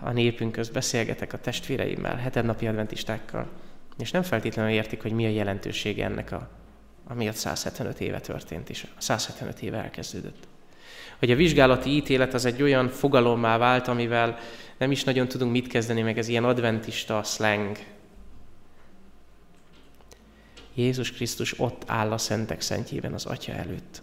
a 0.00 0.10
népünk 0.10 0.52
közt, 0.52 0.72
beszélgetek 0.72 1.32
a 1.32 1.38
testvéreimmel, 1.38 2.16
hetednapi 2.16 2.66
adventistákkal, 2.66 3.46
és 3.98 4.10
nem 4.10 4.22
feltétlenül 4.22 4.72
értik, 4.72 5.02
hogy 5.02 5.12
mi 5.12 5.26
a 5.26 5.30
jelentősége 5.30 6.04
ennek, 6.04 6.32
a, 6.32 6.48
ami 7.06 7.28
a 7.28 7.32
175 7.32 8.00
éve 8.00 8.20
történt, 8.20 8.70
és 8.70 8.86
a 8.96 9.00
175 9.00 9.62
éve 9.62 9.76
elkezdődött. 9.76 10.48
Hogy 11.18 11.30
a 11.30 11.36
vizsgálati 11.36 11.90
ítélet 11.90 12.34
az 12.34 12.44
egy 12.44 12.62
olyan 12.62 12.88
fogalommá 12.88 13.58
vált, 13.58 13.88
amivel 13.88 14.38
nem 14.78 14.90
is 14.90 15.04
nagyon 15.04 15.28
tudunk 15.28 15.52
mit 15.52 15.66
kezdeni, 15.66 16.02
meg 16.02 16.18
ez 16.18 16.28
ilyen 16.28 16.44
adventista 16.44 17.22
slang. 17.22 17.76
Jézus 20.80 21.12
Krisztus 21.12 21.60
ott 21.60 21.82
áll 21.86 22.12
a 22.12 22.18
szentek 22.18 22.60
szentjében 22.60 23.12
az 23.12 23.24
Atya 23.24 23.52
előtt. 23.52 24.02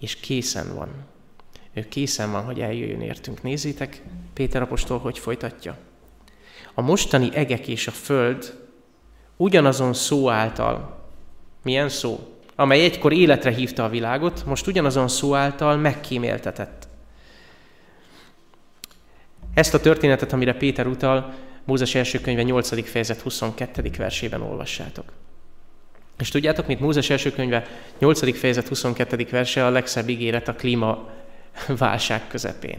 És 0.00 0.16
készen 0.16 0.74
van. 0.74 0.88
Ő 1.72 1.88
készen 1.88 2.32
van, 2.32 2.44
hogy 2.44 2.60
eljöjjön 2.60 3.00
értünk. 3.00 3.42
Nézzétek, 3.42 4.02
Péter 4.32 4.62
apostol 4.62 4.98
hogy 4.98 5.18
folytatja 5.18 5.78
a 6.74 6.80
mostani 6.80 7.30
egek 7.34 7.68
és 7.68 7.86
a 7.86 7.90
föld 7.90 8.60
ugyanazon 9.36 9.92
szó 9.92 10.30
által, 10.30 11.00
milyen 11.62 11.88
szó? 11.88 12.20
Amely 12.54 12.84
egykor 12.84 13.12
életre 13.12 13.50
hívta 13.50 13.84
a 13.84 13.88
világot, 13.88 14.44
most 14.46 14.66
ugyanazon 14.66 15.08
szó 15.08 15.34
által 15.34 15.76
megkíméltetett. 15.76 16.88
Ezt 19.54 19.74
a 19.74 19.80
történetet, 19.80 20.32
amire 20.32 20.54
Péter 20.54 20.86
utal, 20.86 21.34
Mózes 21.64 21.94
első 21.94 22.20
könyve 22.20 22.42
8. 22.42 22.88
fejezet 22.88 23.20
22. 23.20 23.90
versében 23.96 24.42
olvassátok. 24.42 25.12
És 26.18 26.28
tudjátok, 26.28 26.66
mit 26.66 26.80
Mózes 26.80 27.10
első 27.10 27.32
könyve 27.32 27.66
8. 27.98 28.38
fejezet 28.38 28.68
22. 28.68 29.26
verse 29.30 29.66
a 29.66 29.70
legszebb 29.70 30.08
ígéret 30.08 30.48
a 30.48 30.54
klímaválság 30.54 32.26
közepén. 32.28 32.78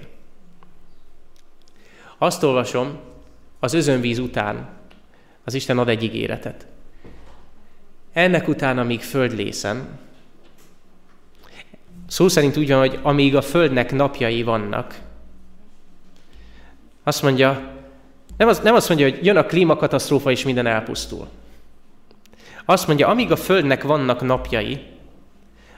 Azt 2.18 2.44
olvasom, 2.44 3.00
az 3.60 3.74
özönvíz 3.74 4.20
után 4.20 4.70
az 5.44 5.54
Isten 5.54 5.78
ad 5.78 5.90
egy 5.90 6.04
ígéretet. 6.04 6.66
Ennek 8.14 8.48
után, 8.48 8.78
amíg 8.78 9.02
föld 9.02 9.36
lészen, 9.36 10.00
szó 12.08 12.28
szerint 12.28 12.58
úgy 12.58 12.70
van, 12.70 12.80
hogy 12.80 13.00
amíg 13.02 13.36
a 13.36 13.42
földnek 13.42 13.92
napjai 13.92 14.44
vannak, 14.44 15.00
azt 17.04 17.22
mondja, 17.22 17.72
nem, 18.38 18.48
az, 18.48 18.60
nem 18.60 18.76
azt 18.76 18.88
mondja, 18.88 19.10
hogy 19.10 19.26
jön 19.26 19.38
a 19.38 19.46
klímakatasztrófa 19.46 20.32
és 20.32 20.44
minden 20.44 20.66
elpusztul. 20.66 21.28
Azt 22.66 22.88
mondja, 22.88 23.08
amíg 23.08 23.32
a 23.32 23.36
földnek 23.36 23.84
vannak 23.84 24.22
napjai, 24.22 24.82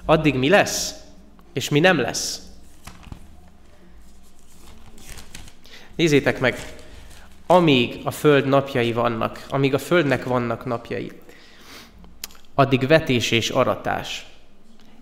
addig 0.06 0.36
mi 0.36 0.50
lesz, 0.50 0.96
és 1.54 1.70
mi 1.70 1.80
nem 1.80 2.00
lesz. 2.00 2.42
Nézzétek 5.96 6.40
meg, 6.40 6.74
amíg 7.46 8.02
a 8.04 8.12
föld 8.12 8.48
napjai 8.48 8.94
vannak, 8.94 9.46
amíg 9.50 9.74
a 9.74 9.80
földnek 9.80 10.24
vannak 10.24 10.66
napjai, 10.66 11.12
addig 12.54 12.88
vetés 12.88 13.32
és 13.32 13.50
aratás, 13.50 14.26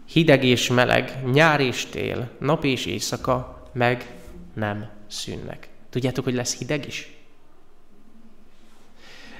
hideg 0.05 0.43
és 0.43 0.69
meleg, 0.69 1.23
nyár 1.31 1.59
és 1.59 1.85
tél, 1.85 2.29
nap 2.39 2.63
és 2.63 2.85
éjszaka 2.85 3.67
meg 3.73 4.07
nem 4.53 4.89
szűnnek. 5.07 5.69
Tudjátok, 5.89 6.23
hogy 6.23 6.33
lesz 6.33 6.57
hideg 6.57 6.87
is? 6.87 7.22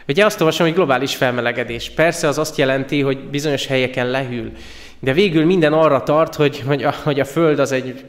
Ugye 0.07 0.25
azt 0.25 0.39
olvasom, 0.39 0.65
hogy 0.65 0.75
globális 0.75 1.15
felmelegedés. 1.15 1.89
Persze 1.89 2.27
az 2.27 2.37
azt 2.37 2.57
jelenti, 2.57 3.01
hogy 3.01 3.29
bizonyos 3.29 3.65
helyeken 3.65 4.09
lehűl, 4.09 4.51
de 4.99 5.13
végül 5.13 5.45
minden 5.45 5.73
arra 5.73 6.03
tart, 6.03 6.35
hogy, 6.35 6.59
hogy, 6.59 6.83
a, 6.83 6.93
hogy 7.03 7.19
a 7.19 7.25
Föld 7.25 7.59
az 7.59 7.71
egy 7.71 8.05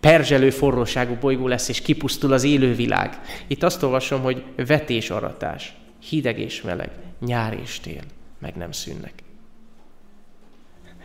perzselő 0.00 0.50
forróságú 0.50 1.16
bolygó 1.20 1.46
lesz, 1.46 1.68
és 1.68 1.80
kipusztul 1.80 2.32
az 2.32 2.44
élővilág. 2.44 3.20
Itt 3.46 3.62
azt 3.62 3.82
olvasom, 3.82 4.22
hogy 4.22 4.42
vetés 4.56 5.10
aratás, 5.10 5.74
hideg 6.08 6.38
és 6.38 6.62
meleg, 6.62 6.90
nyár 7.20 7.58
és 7.62 7.80
tél, 7.80 8.02
meg 8.38 8.54
nem 8.54 8.72
szűnnek. 8.72 9.12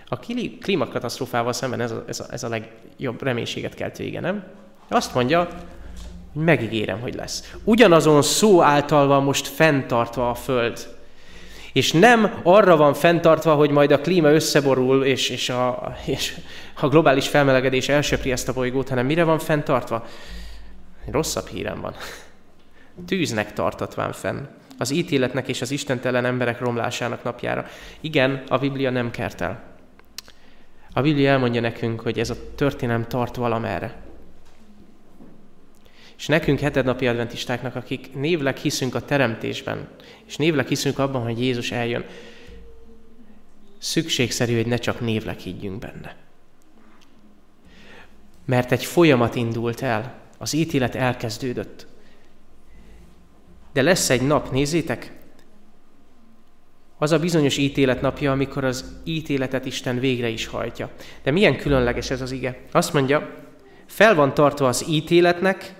A 0.08 0.20
klímakatasztrófával 0.62 1.54
szemben 1.54 1.82
ez 1.82 1.92
a, 1.92 2.04
ez 2.08 2.20
a, 2.20 2.26
ez 2.32 2.44
a 2.44 2.50
legjobb 2.50 3.22
reménységet 3.22 3.74
keltő, 3.74 4.04
igen, 4.04 4.22
nem? 4.22 4.44
Azt 4.88 5.14
mondja, 5.14 5.48
megígérem, 6.34 7.00
hogy 7.00 7.14
lesz. 7.14 7.54
Ugyanazon 7.64 8.22
szó 8.22 8.62
által 8.62 9.08
van 9.08 9.24
most 9.24 9.48
fenntartva 9.48 10.30
a 10.30 10.34
Föld. 10.34 10.88
És 11.74 11.92
nem 11.92 12.40
arra 12.44 12.78
van 12.78 12.94
fenntartva, 12.94 13.54
hogy 13.54 13.70
majd 13.70 13.92
a 13.92 14.00
klíma 14.00 14.32
összeborul, 14.32 15.06
és, 15.06 15.30
és, 15.30 15.50
a, 15.50 15.96
és 16.06 16.38
a 16.80 16.88
globális 16.88 17.28
felmelegedés 17.28 17.90
elsöpri 17.90 18.32
ezt 18.32 18.50
a 18.50 18.54
bolygót, 18.54 18.90
hanem 18.90 19.06
mire 19.06 19.24
van 19.24 19.40
fenntartva? 19.40 20.06
Rosszabb 21.12 21.48
hírem 21.48 21.82
van. 21.82 21.96
Tűznek 23.08 23.54
tartatván 23.54 24.12
fenn. 24.12 24.40
Az 24.78 24.92
ítéletnek 24.92 25.48
és 25.48 25.62
az 25.62 25.72
istentelen 25.72 26.26
emberek 26.26 26.60
romlásának 26.60 27.24
napjára. 27.24 27.66
Igen, 28.00 28.44
a 28.48 28.58
Biblia 28.58 28.90
nem 28.90 29.12
kertel. 29.12 29.64
A 30.94 31.02
Biblia 31.02 31.30
elmondja 31.30 31.62
nekünk, 31.62 32.02
hogy 32.02 32.20
ez 32.20 32.30
a 32.30 32.36
történelem 32.56 33.08
tart 33.08 33.36
valamerre. 33.36 33.96
És 36.22 36.28
nekünk 36.28 36.60
hetednapi 36.60 37.08
adventistáknak, 37.08 37.76
akik 37.76 38.14
névleg 38.14 38.58
hiszünk 38.58 38.96
a 38.96 39.06
teremtésben, 39.06 39.88
és 40.26 40.36
névleg 40.36 40.68
hiszünk 40.68 41.00
abban, 41.00 41.24
hogy 41.24 41.42
Jézus 41.42 41.72
eljön, 41.72 42.06
szükségszerű, 43.78 44.56
hogy 44.56 44.68
ne 44.68 44.78
csak 44.78 45.00
névleg 45.00 45.38
higgyünk 45.38 45.80
benne. 45.80 46.16
Mert 48.46 48.72
egy 48.72 48.86
folyamat 48.86 49.36
indult 49.36 49.82
el, 49.82 50.20
az 50.38 50.54
ítélet 50.54 50.96
elkezdődött. 50.96 51.88
De 53.74 53.82
lesz 53.82 54.10
egy 54.10 54.22
nap, 54.22 54.52
nézzétek, 54.52 55.20
az 56.98 57.12
a 57.12 57.20
bizonyos 57.20 57.58
ítélet 57.58 58.02
napja, 58.02 58.32
amikor 58.32 58.64
az 58.64 59.00
ítéletet 59.04 59.66
Isten 59.66 60.00
végre 60.00 60.28
is 60.28 60.46
hajtja. 60.46 60.90
De 61.24 61.32
milyen 61.32 61.58
különleges 61.58 62.10
ez 62.10 62.22
az 62.22 62.32
ige? 62.32 62.60
Azt 62.72 62.94
mondja, 62.94 63.30
fel 63.86 64.16
van 64.16 64.34
tartva 64.34 64.68
az 64.68 64.86
ítéletnek 64.90 65.80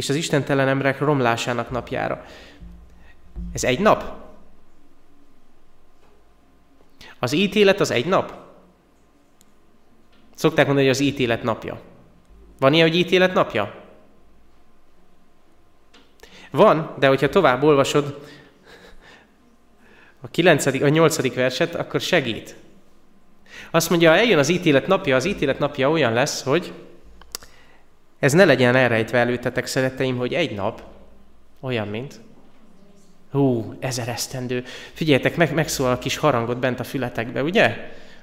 és 0.00 0.08
az 0.08 0.14
istentelen 0.14 0.68
emberek 0.68 0.98
romlásának 0.98 1.70
napjára. 1.70 2.24
Ez 3.52 3.64
egy 3.64 3.80
nap? 3.80 4.12
Az 7.18 7.32
ítélet 7.32 7.80
az 7.80 7.90
egy 7.90 8.06
nap? 8.06 8.32
Szokták 10.34 10.66
mondani, 10.66 10.86
hogy 10.86 10.96
az 10.96 11.02
ítélet 11.02 11.42
napja. 11.42 11.80
Van 12.58 12.72
ilyen, 12.72 12.88
hogy 12.88 12.96
ítélet 12.96 13.34
napja? 13.34 13.74
Van, 16.50 16.94
de 16.98 17.08
hogyha 17.08 17.28
tovább 17.28 17.62
olvasod, 17.62 18.28
a, 20.20 20.28
9., 20.28 20.66
a 20.66 20.88
8. 20.88 21.34
verset, 21.34 21.74
akkor 21.74 22.00
segít. 22.00 22.54
Azt 23.70 23.90
mondja, 23.90 24.14
eljön 24.14 24.38
az 24.38 24.48
ítélet 24.48 24.86
napja, 24.86 25.16
az 25.16 25.24
ítélet 25.24 25.58
napja 25.58 25.90
olyan 25.90 26.12
lesz, 26.12 26.42
hogy 26.42 26.72
ez 28.20 28.32
ne 28.32 28.44
legyen 28.44 28.76
elrejtve 28.76 29.18
előttetek, 29.18 29.66
szeretteim, 29.66 30.16
hogy 30.16 30.34
egy 30.34 30.54
nap 30.54 30.82
olyan, 31.60 31.88
mint 31.88 32.20
Hú, 33.30 33.74
ezer 33.78 34.08
esztendő. 34.08 34.64
Figyeljetek, 34.92 35.36
meg, 35.36 35.54
megszólal 35.54 35.92
a 35.92 35.98
kis 35.98 36.16
harangot 36.16 36.58
bent 36.58 36.80
a 36.80 36.84
fületekbe, 36.84 37.42
ugye? 37.42 37.76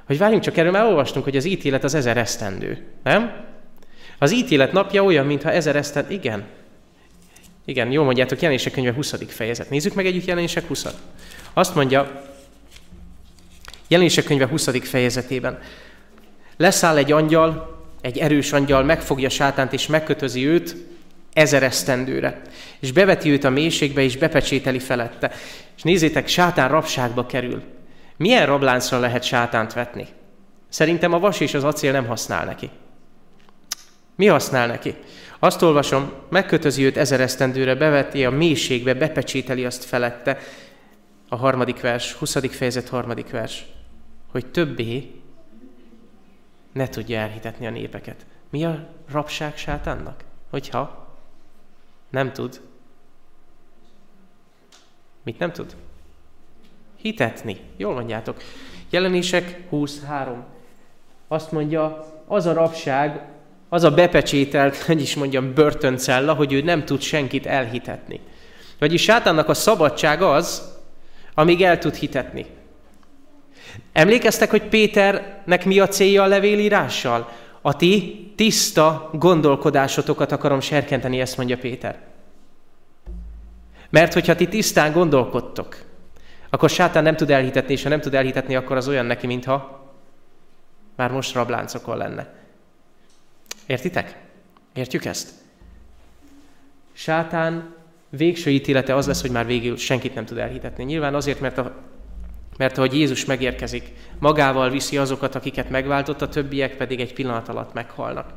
Hogy 0.06 0.18
várjunk 0.18 0.44
csak, 0.44 0.58
erről 0.58 0.72
már 0.72 0.86
olvastunk, 0.86 1.24
hogy 1.24 1.36
az 1.36 1.46
ítélet 1.46 1.84
az 1.84 1.94
ezer 1.94 2.18
esztendő. 2.18 2.86
Nem? 3.04 3.46
Az 4.18 4.34
ítélet 4.34 4.72
napja 4.72 5.04
olyan, 5.04 5.26
mintha 5.26 5.52
ezer 5.52 5.76
esztendő... 5.76 6.14
Igen. 6.14 6.46
Igen, 7.66 7.92
jól 7.92 8.06
mondjátok, 8.06 8.42
jelenések 8.42 8.74
könyve 8.74 8.94
20. 8.94 9.16
fejezet. 9.28 9.70
Nézzük 9.70 9.94
meg 9.94 10.06
együtt 10.06 10.26
jelenések 10.26 10.68
20 10.68 10.86
Azt 11.54 11.76
mondja, 11.76 12.22
jelenések 13.88 14.24
könyve 14.24 14.48
20. 14.48 14.88
fejezetében. 14.88 15.60
Leszáll 16.58 16.98
egy 16.98 17.12
angyal, 17.12 17.77
egy 18.02 18.18
erős 18.18 18.54
angyal, 18.54 18.84
megfogja 18.84 19.30
sátánt 19.30 19.74
és 19.74 19.88
megkötözi 19.88 20.46
őt, 20.46 20.76
ezer 21.34 21.64
esztendőre. 21.64 22.42
És 22.80 22.92
beveti 22.92 23.30
őt 23.30 23.44
a 23.44 23.50
mélységbe, 23.50 24.02
és 24.02 24.18
bepecsételi 24.18 24.80
felette. 24.80 25.32
És 25.76 25.82
nézzétek, 25.82 26.28
sátán 26.28 26.70
rabságba 26.70 27.26
kerül. 27.26 27.64
Milyen 28.18 28.46
rabláncra 28.46 29.00
lehet 29.00 29.24
sátánt 29.24 29.74
vetni? 29.74 30.08
Szerintem 30.70 31.14
a 31.14 31.20
vas 31.20 31.40
és 31.40 31.54
az 31.54 31.64
acél 31.64 31.92
nem 31.92 32.08
használ 32.08 32.46
neki. 32.46 32.70
Mi 34.16 34.26
használ 34.26 34.68
neki? 34.68 34.96
Azt 35.40 35.62
olvasom, 35.62 36.12
megkötözi 36.30 36.84
őt 36.84 36.98
ezer 36.98 37.22
esztendőre, 37.22 37.76
beveti 37.76 38.26
a 38.26 38.30
mélységbe, 38.30 38.94
bepecsételi 38.94 39.66
azt 39.66 39.84
felette. 39.84 40.38
A 41.30 41.36
harmadik 41.36 41.82
vers, 41.82 42.14
20. 42.14 42.38
fejezet 42.50 42.90
harmadik 42.90 43.30
vers. 43.30 43.66
Hogy 44.32 44.46
többé 44.46 45.17
ne 46.72 46.88
tudja 46.88 47.20
elhitetni 47.20 47.68
a 47.68 47.70
népeket. 47.70 48.26
Mi 48.50 48.66
a 48.66 48.88
rabság 49.10 49.58
sátánnak? 49.58 50.24
Hogyha 50.50 51.08
nem 52.10 52.34
tud. 52.34 52.62
Mit 55.24 55.40
nem 55.40 55.52
tud? 55.52 55.76
Hitetni. 56.96 57.58
Jól 57.78 57.94
mondjátok. 57.94 58.42
Jelenések 58.90 59.70
23. 59.70 60.46
Azt 61.28 61.52
mondja, 61.52 62.06
az 62.28 62.46
a 62.46 62.54
rabság, 62.54 63.22
az 63.70 63.84
a 63.84 63.92
bepecsételt, 63.92 64.78
hogy 64.86 65.02
is 65.02 65.16
mondjam, 65.16 65.54
börtöncella, 65.54 66.34
hogy 66.34 66.54
ő 66.54 66.62
nem 66.62 66.86
tud 66.86 67.02
senkit 67.02 67.46
elhitetni. 67.46 68.20
Vagyis 68.80 69.02
sátánnak 69.02 69.50
a 69.50 69.54
szabadság 69.54 70.22
az, 70.22 70.76
amíg 71.34 71.64
el 71.64 71.78
tud 71.78 71.96
hitetni. 71.96 72.46
Emlékeztek, 73.92 74.50
hogy 74.50 74.64
Péternek 74.64 75.66
mi 75.66 75.80
a 75.80 75.88
célja 75.88 76.24
a 76.24 76.28
levélírással? 76.28 77.32
A 77.62 77.76
ti 77.76 78.26
tiszta 78.36 79.10
gondolkodásotokat 79.14 80.32
akarom 80.32 80.60
serkenteni, 80.60 81.20
ezt 81.20 81.38
mondja 81.38 81.58
Péter. 81.58 82.00
Mert 83.90 84.14
hogyha 84.14 84.36
ti 84.36 84.48
tisztán 84.48 84.92
gondolkodtok, 84.92 85.78
akkor 86.50 86.70
sátán 86.70 87.04
nem 87.04 87.16
tud 87.16 87.32
elhitetni, 87.32 87.74
és 87.74 87.84
ha 87.84 87.90
nem 87.90 88.02
tud 88.02 88.14
elhitetni, 88.14 88.56
akkor 88.56 88.78
az 88.78 88.88
olyan 88.88 89.06
neki, 89.06 89.28
mintha 89.28 89.86
már 90.96 91.12
most 91.12 91.34
rabláncokon 91.34 91.98
lenne. 91.98 92.34
Értitek? 93.66 94.18
Értjük 94.74 95.06
ezt? 95.06 95.32
Sátán 96.94 97.76
végső 98.10 98.50
ítélete 98.50 98.96
az 98.96 99.08
lesz, 99.08 99.22
hogy 99.22 99.32
már 99.32 99.46
végül 99.46 99.78
senkit 99.78 100.16
nem 100.16 100.26
tud 100.26 100.38
elhitetni. 100.38 100.84
Nyilván 100.84 101.16
azért, 101.16 101.40
mert, 101.40 101.58
a, 101.58 101.76
mert 102.58 102.78
ahogy 102.78 102.94
Jézus 102.94 103.26
megérkezik, 103.26 103.84
magával 104.20 104.70
viszi 104.70 104.98
azokat, 104.98 105.36
akiket 105.36 105.70
megváltott, 105.70 106.22
a 106.22 106.30
többiek 106.30 106.76
pedig 106.76 107.00
egy 107.00 107.14
pillanat 107.14 107.50
alatt 107.50 107.74
meghalnak. 107.74 108.34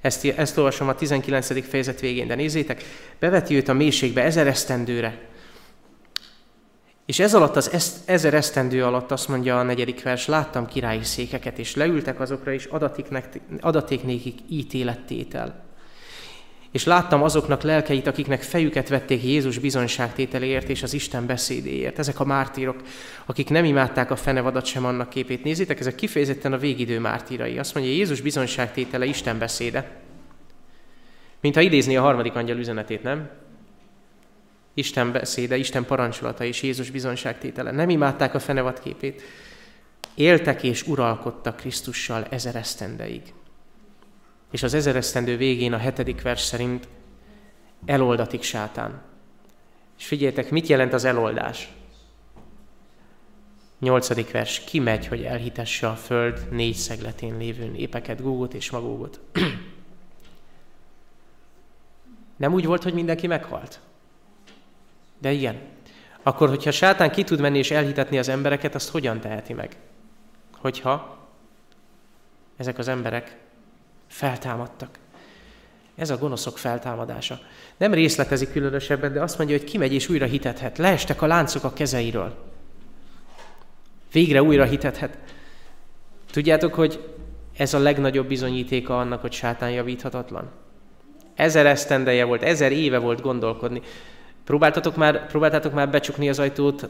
Ezt, 0.00 0.24
ezt 0.24 0.58
olvasom 0.58 0.88
a 0.88 0.94
19. 0.94 1.68
fejezet 1.68 2.00
végén, 2.00 2.26
de 2.26 2.34
nézzétek, 2.34 2.84
beveti 3.18 3.54
őt 3.54 3.68
a 3.68 3.72
mélységbe 3.72 4.22
ezer 4.22 4.46
esztendőre. 4.46 5.18
És 7.06 7.18
ez 7.18 7.34
alatt 7.34 7.56
az 7.56 8.02
ezer 8.06 8.34
esztendő 8.34 8.84
alatt 8.84 9.10
azt 9.10 9.28
mondja 9.28 9.58
a 9.58 9.62
negyedik 9.62 10.02
vers, 10.02 10.26
láttam 10.26 10.66
királyi 10.66 11.04
székeket, 11.04 11.58
és 11.58 11.74
leültek 11.74 12.20
azokra, 12.20 12.52
és 12.52 12.68
adaték 13.60 14.02
nékik 14.02 14.38
ítélettétel. 14.48 15.67
És 16.72 16.84
láttam 16.84 17.22
azoknak 17.22 17.62
lelkeit, 17.62 18.06
akiknek 18.06 18.42
fejüket 18.42 18.88
vették 18.88 19.22
Jézus 19.22 19.58
bizonyságtételéért 19.58 20.68
és 20.68 20.82
az 20.82 20.92
Isten 20.92 21.26
beszédéért. 21.26 21.98
Ezek 21.98 22.20
a 22.20 22.24
mártírok, 22.24 22.82
akik 23.26 23.48
nem 23.48 23.64
imádták 23.64 24.10
a 24.10 24.16
fenevadat 24.16 24.64
sem 24.64 24.84
annak 24.84 25.08
képét. 25.08 25.44
Nézzétek, 25.44 25.80
ezek 25.80 25.94
kifejezetten 25.94 26.52
a 26.52 26.58
végidő 26.58 27.00
mártírai. 27.00 27.58
Azt 27.58 27.74
mondja, 27.74 27.92
Jézus 27.92 28.20
bizonyságtétele 28.20 29.04
Isten 29.04 29.38
beszéde. 29.38 30.00
Mint 31.40 31.54
ha 31.54 31.60
idézni 31.60 31.96
a 31.96 32.02
harmadik 32.02 32.34
angyal 32.34 32.58
üzenetét, 32.58 33.02
nem? 33.02 33.30
Isten 34.74 35.12
beszéde, 35.12 35.56
Isten 35.56 35.84
parancsolata 35.84 36.44
és 36.44 36.62
Jézus 36.62 36.90
bizonyságtétele. 36.90 37.70
Nem 37.70 37.90
imádták 37.90 38.34
a 38.34 38.38
fenevad 38.38 38.80
képét. 38.80 39.22
Éltek 40.14 40.62
és 40.62 40.86
uralkodtak 40.86 41.56
Krisztussal 41.56 42.26
ezer 42.30 42.56
esztendeig. 42.56 43.22
És 44.50 44.62
az 44.62 44.74
ezeresztendő 44.74 45.36
végén 45.36 45.72
a 45.72 45.78
hetedik 45.78 46.22
vers 46.22 46.40
szerint 46.40 46.88
eloldatik 47.84 48.42
sátán. 48.42 49.02
És 49.98 50.06
figyeljetek, 50.06 50.50
mit 50.50 50.66
jelent 50.66 50.92
az 50.92 51.04
eloldás? 51.04 51.72
Nyolcadik 53.78 54.30
vers, 54.30 54.64
ki 54.64 54.78
megy, 54.78 55.06
hogy 55.06 55.22
elhitesse 55.22 55.88
a 55.88 55.94
föld 55.94 56.48
négy 56.50 56.74
szegletén 56.74 57.36
lévő 57.36 57.64
népeket, 57.64 58.22
Gógot 58.22 58.54
és 58.54 58.70
Magógot. 58.70 59.20
Nem 62.36 62.52
úgy 62.52 62.64
volt, 62.64 62.82
hogy 62.82 62.94
mindenki 62.94 63.26
meghalt? 63.26 63.80
De 65.18 65.32
igen. 65.32 65.60
Akkor, 66.22 66.48
hogyha 66.48 66.70
sátán 66.70 67.10
ki 67.10 67.24
tud 67.24 67.40
menni 67.40 67.58
és 67.58 67.70
elhitetni 67.70 68.18
az 68.18 68.28
embereket, 68.28 68.74
azt 68.74 68.88
hogyan 68.88 69.20
teheti 69.20 69.52
meg? 69.52 69.76
Hogyha 70.56 71.18
ezek 72.56 72.78
az 72.78 72.88
emberek 72.88 73.36
feltámadtak. 74.08 74.98
Ez 75.96 76.10
a 76.10 76.18
gonoszok 76.18 76.58
feltámadása. 76.58 77.40
Nem 77.76 77.94
részletezi 77.94 78.50
különösebben, 78.50 79.12
de 79.12 79.22
azt 79.22 79.38
mondja, 79.38 79.56
hogy 79.56 79.66
kimegy 79.66 79.92
és 79.92 80.08
újra 80.08 80.26
hitethet. 80.26 80.78
Leestek 80.78 81.22
a 81.22 81.26
láncok 81.26 81.64
a 81.64 81.72
kezeiről. 81.72 82.34
Végre 84.12 84.42
újra 84.42 84.64
hitethet. 84.64 85.18
Tudjátok, 86.30 86.74
hogy 86.74 87.14
ez 87.56 87.74
a 87.74 87.78
legnagyobb 87.78 88.26
bizonyítéka 88.26 88.98
annak, 88.98 89.20
hogy 89.20 89.32
sátán 89.32 89.70
javíthatatlan? 89.70 90.50
Ezer 91.34 91.66
esztendeje 91.66 92.24
volt, 92.24 92.42
ezer 92.42 92.72
éve 92.72 92.98
volt 92.98 93.20
gondolkodni. 93.20 93.82
Próbáltatok 94.44 94.96
már, 94.96 95.26
próbáltátok 95.26 95.72
már 95.72 95.90
becsukni 95.90 96.28
az 96.28 96.38
ajtót, 96.38 96.88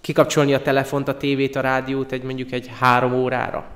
kikapcsolni 0.00 0.54
a 0.54 0.62
telefont, 0.62 1.08
a 1.08 1.16
tévét, 1.16 1.56
a 1.56 1.60
rádiót 1.60 2.12
egy 2.12 2.22
mondjuk 2.22 2.52
egy 2.52 2.70
három 2.78 3.14
órára? 3.14 3.73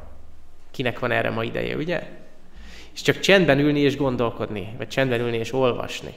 Kinek 0.70 0.98
van 0.98 1.10
erre 1.10 1.30
ma 1.30 1.44
ideje, 1.44 1.76
ugye? 1.76 2.08
És 2.94 3.02
csak 3.02 3.20
csendben 3.20 3.58
ülni 3.58 3.80
és 3.80 3.96
gondolkodni, 3.96 4.74
vagy 4.76 4.88
csendben 4.88 5.20
ülni 5.20 5.36
és 5.36 5.52
olvasni. 5.52 6.14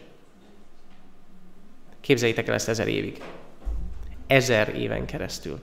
Képzeljétek 2.02 2.48
el 2.48 2.54
ezt 2.54 2.70
ezer 2.70 2.88
évig. 2.88 3.22
Ezer 4.28 4.76
éven 4.76 5.06
keresztül. 5.06 5.60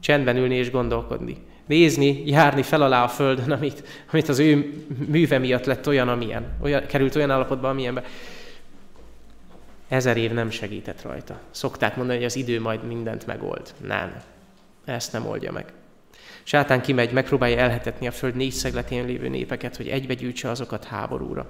Csendben 0.00 0.36
ülni 0.36 0.54
és 0.54 0.70
gondolkodni. 0.70 1.36
Nézni, 1.66 2.22
járni 2.26 2.62
fel 2.62 2.82
alá 2.82 3.04
a 3.04 3.08
földön, 3.08 3.50
amit, 3.50 3.82
amit 4.10 4.28
az 4.28 4.38
ő 4.38 4.84
műve 5.06 5.38
miatt 5.38 5.64
lett 5.64 5.86
olyan, 5.86 6.08
amilyen. 6.08 6.56
Olyan, 6.60 6.86
került 6.86 7.16
olyan 7.16 7.30
állapotba, 7.30 7.68
amilyenbe. 7.68 8.04
Ezer 9.88 10.16
év 10.16 10.32
nem 10.32 10.50
segített 10.50 11.02
rajta. 11.02 11.40
Szokták 11.50 11.96
mondani, 11.96 12.18
hogy 12.18 12.26
az 12.26 12.36
idő 12.36 12.60
majd 12.60 12.84
mindent 12.84 13.26
megold. 13.26 13.74
Nem. 13.86 14.22
Ezt 14.84 15.12
nem 15.12 15.26
oldja 15.26 15.52
meg. 15.52 15.72
Sátán 16.48 16.82
kimegy, 16.82 17.12
megpróbálja 17.12 17.58
elhetetni 17.58 18.06
a 18.06 18.12
föld 18.12 18.34
négy 18.34 18.52
szegletén 18.52 19.06
lévő 19.06 19.28
népeket, 19.28 19.76
hogy 19.76 19.88
egybe 19.88 20.14
gyűjtse 20.14 20.50
azokat 20.50 20.84
háborúra. 20.84 21.46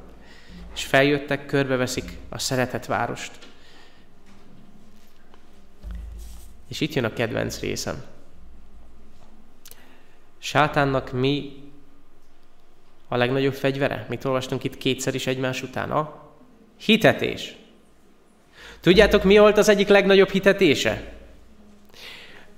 És 0.75 0.85
feljöttek, 0.85 1.47
körbeveszik 1.47 2.05
a 2.29 2.39
szeretett 2.39 2.87
várost. 2.87 3.33
És 6.69 6.81
itt 6.81 6.93
jön 6.93 7.05
a 7.05 7.13
kedvenc 7.13 7.61
részem. 7.61 8.05
Sátánnak 10.39 11.13
mi 11.13 11.53
a 13.09 13.17
legnagyobb 13.17 13.55
fegyvere? 13.55 14.07
Mit 14.09 14.25
olvastunk 14.25 14.65
itt 14.65 14.79
kétszer 14.79 15.15
is 15.15 15.27
egymás 15.27 15.63
után? 15.63 15.91
A 15.91 16.31
hitetés. 16.77 17.57
Tudjátok, 18.81 19.25
mi 19.25 19.39
volt 19.39 19.59
az 19.59 19.69
egyik 19.69 19.89
legnagyobb 19.89 20.31
hitetése? 20.31 21.13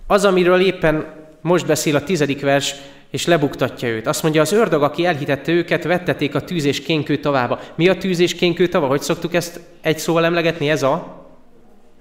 Az, 0.06 0.24
amiről 0.24 0.60
éppen 0.60 1.19
most 1.40 1.66
beszél 1.66 1.96
a 1.96 2.02
tizedik 2.02 2.40
vers, 2.40 2.74
és 3.10 3.26
lebuktatja 3.26 3.88
őt. 3.88 4.06
Azt 4.06 4.22
mondja, 4.22 4.40
az 4.40 4.52
ördög, 4.52 4.82
aki 4.82 5.04
elhitette 5.04 5.52
őket, 5.52 5.84
vetteték 5.84 6.34
a 6.34 6.40
tűz 6.40 6.64
és 6.64 6.82
kénkő 6.82 7.16
tavába. 7.16 7.60
Mi 7.74 7.88
a 7.88 7.96
tűz 7.96 8.18
és 8.18 8.34
kénkő 8.34 8.66
tava? 8.68 8.86
Hogy 8.86 9.00
szoktuk 9.00 9.34
ezt 9.34 9.60
egy 9.80 9.98
szóval 9.98 10.24
emlegetni? 10.24 10.70
Ez 10.70 10.82
a 10.82 11.24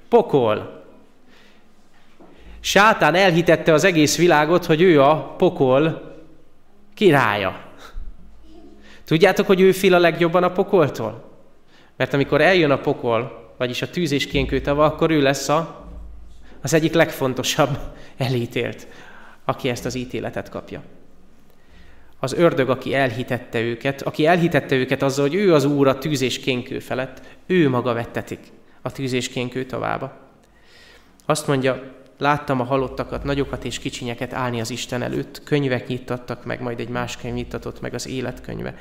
pokol. 0.10 0.84
Sátán 2.60 3.16
elhitette 3.16 3.74
az 3.74 3.84
egész 3.84 4.18
világot, 4.18 4.66
hogy 4.66 4.82
ő 4.82 5.02
a 5.02 5.16
pokol 5.38 6.14
királya. 6.94 7.60
Tudjátok, 9.06 9.48
hogy 9.48 9.62
ő 9.62 9.72
fél 9.72 9.94
a 9.94 10.00
legjobban 10.00 10.44
a 10.44 10.52
pokoltól? 10.52 11.32
Mert 11.98 12.14
amikor 12.14 12.42
eljön 12.42 12.72
a 12.72 12.80
pokol, 12.80 13.54
vagyis 13.58 13.82
a 13.82 13.90
tűz 13.90 14.12
és 14.12 14.28
kénkőtava, 14.28 14.86
akkor 14.86 15.12
ő 15.12 15.22
lesz 15.22 15.50
a, 15.50 15.86
az 16.62 16.74
egyik 16.74 16.94
legfontosabb 16.94 17.78
elítélt, 18.18 18.88
aki 19.50 19.70
ezt 19.70 19.86
az 19.86 19.96
ítéletet 19.96 20.50
kapja. 20.50 20.82
Az 22.20 22.34
ördög, 22.34 22.70
aki 22.70 22.94
elhitette 22.94 23.62
őket, 23.62 24.02
aki 24.02 24.26
elhitette 24.26 24.76
őket 24.76 25.02
azzal, 25.02 25.28
hogy 25.28 25.36
ő 25.36 25.54
az 25.54 25.66
úr 25.66 25.88
a 25.88 25.98
tűz 25.98 26.22
és 26.22 26.40
kénkő 26.40 26.80
felett, 26.80 27.22
ő 27.46 27.70
maga 27.70 27.94
vettetik 27.94 28.40
a 28.82 28.92
tűz 28.92 29.12
és 29.12 29.30
kénkő 29.30 29.66
tavába. 29.66 30.18
Azt 31.26 31.48
mondja, 31.48 31.96
láttam 32.18 32.60
a 32.60 32.64
halottakat, 32.64 33.24
nagyokat 33.24 33.66
és 33.66 33.80
kicsinyeket 33.80 34.34
állni 34.34 34.62
az 34.62 34.70
Isten 34.70 35.02
előtt, 35.02 35.44
könyvek 35.44 35.88
nyittattak 35.88 36.46
meg, 36.46 36.62
majd 36.62 36.80
egy 36.80 36.90
más 36.90 37.18
könyv 37.18 37.34
nyitatott 37.34 37.82
meg 37.82 37.94
az 37.94 38.08
életkönyve, 38.08 38.78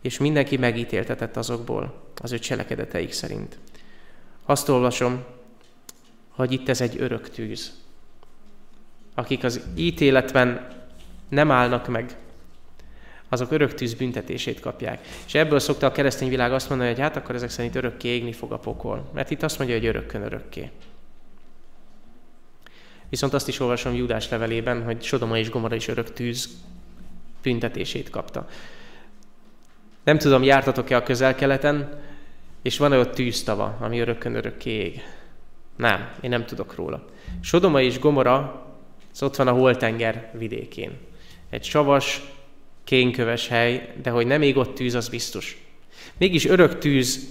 és 0.00 0.18
mindenki 0.18 0.56
megítéltetett 0.56 1.36
azokból, 1.36 1.94
az 2.22 2.32
ő 2.32 2.38
cselekedeteik 2.38 3.12
szerint. 3.12 3.58
Azt 4.44 4.68
olvasom, 4.68 5.24
hogy 6.28 6.52
itt 6.52 6.68
ez 6.68 6.80
egy 6.80 6.96
örök 6.98 7.30
tűz. 7.30 7.72
Akik 9.14 9.44
az 9.44 9.66
ítéletben 9.76 10.68
nem 11.28 11.50
állnak 11.50 11.88
meg, 11.88 12.16
azok 13.28 13.50
örök 13.50 13.74
tűz 13.74 13.94
büntetését 13.94 14.60
kapják. 14.60 15.06
És 15.26 15.34
ebből 15.34 15.58
szokta 15.58 15.86
a 15.86 15.92
keresztény 15.92 16.28
világ 16.28 16.52
azt 16.52 16.68
mondani, 16.68 16.90
hogy 16.90 17.00
hát 17.00 17.16
akkor 17.16 17.34
ezek 17.34 17.50
szerint 17.50 17.74
örökké 17.74 18.08
égni 18.08 18.32
fog 18.32 18.52
a 18.52 18.58
pokol. 18.58 19.10
Mert 19.14 19.30
itt 19.30 19.42
azt 19.42 19.58
mondja, 19.58 19.76
hogy 19.76 19.86
örökkön 19.86 20.22
örökké. 20.22 20.70
Viszont 23.08 23.34
azt 23.34 23.48
is 23.48 23.60
olvasom 23.60 23.94
Júdás 23.94 24.28
levelében, 24.28 24.84
hogy 24.84 25.02
Sodoma 25.02 25.38
és 25.38 25.50
Gomora 25.50 25.74
is 25.74 25.88
örök 25.88 26.12
tűz 26.12 26.48
büntetését 27.42 28.10
kapta. 28.10 28.48
Nem 30.04 30.18
tudom, 30.18 30.42
jártatok-e 30.42 30.96
a 30.96 31.02
közel-keleten, 31.02 32.00
és 32.62 32.78
van-e 32.78 32.98
ott 32.98 33.14
tűztava, 33.14 33.76
ami 33.80 33.98
örökkön 33.98 34.34
örökké 34.34 34.70
ég? 34.70 35.02
Nem, 35.76 36.10
én 36.20 36.30
nem 36.30 36.44
tudok 36.44 36.74
róla. 36.74 37.04
Sodoma 37.40 37.80
és 37.80 37.98
Gomora, 37.98 38.66
az 39.20 39.26
ott 39.26 39.36
van 39.36 39.48
a 39.48 39.52
Holtenger 39.52 40.30
vidékén. 40.38 40.90
Egy 41.50 41.64
savas, 41.64 42.22
kénköves 42.84 43.48
hely, 43.48 43.92
de 44.02 44.10
hogy 44.10 44.26
nem 44.26 44.42
ég 44.42 44.56
ott 44.56 44.74
tűz, 44.74 44.94
az 44.94 45.08
biztos. 45.08 45.64
Mégis 46.16 46.46
örök 46.46 46.78
tűz, 46.78 47.28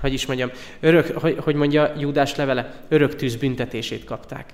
hogy 0.00 0.12
is 0.12 0.26
mondjam, 0.26 0.50
örök, 0.80 1.18
hogy, 1.18 1.36
hogy 1.38 1.54
mondja 1.54 1.92
Júdás 1.98 2.36
levele, 2.36 2.84
örök 2.88 3.16
tűz 3.16 3.36
büntetését 3.36 4.04
kapták. 4.04 4.50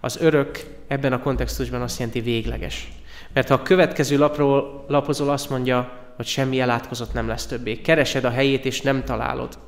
Az 0.00 0.16
örök 0.20 0.64
ebben 0.86 1.12
a 1.12 1.22
kontextusban 1.22 1.82
azt 1.82 1.98
jelenti 1.98 2.20
végleges. 2.20 2.88
Mert 3.32 3.48
ha 3.48 3.54
a 3.54 3.62
következő 3.62 4.18
lapról 4.18 4.84
lapozol, 4.88 5.30
azt 5.30 5.50
mondja, 5.50 5.92
hogy 6.16 6.26
semmi 6.26 6.60
elátkozott 6.60 7.12
nem 7.12 7.28
lesz 7.28 7.46
többé. 7.46 7.80
Keresed 7.80 8.24
a 8.24 8.30
helyét, 8.30 8.64
és 8.64 8.80
nem 8.80 9.04
találod. 9.04 9.58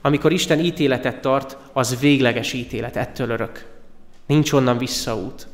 Amikor 0.00 0.32
Isten 0.32 0.58
ítéletet 0.60 1.20
tart, 1.20 1.56
az 1.72 2.00
végleges 2.00 2.52
ítélet, 2.52 2.96
ettől 2.96 3.30
örök. 3.30 3.77
Nincs 4.28 4.52
onnan 4.52 4.78
visszaút. 4.78 5.48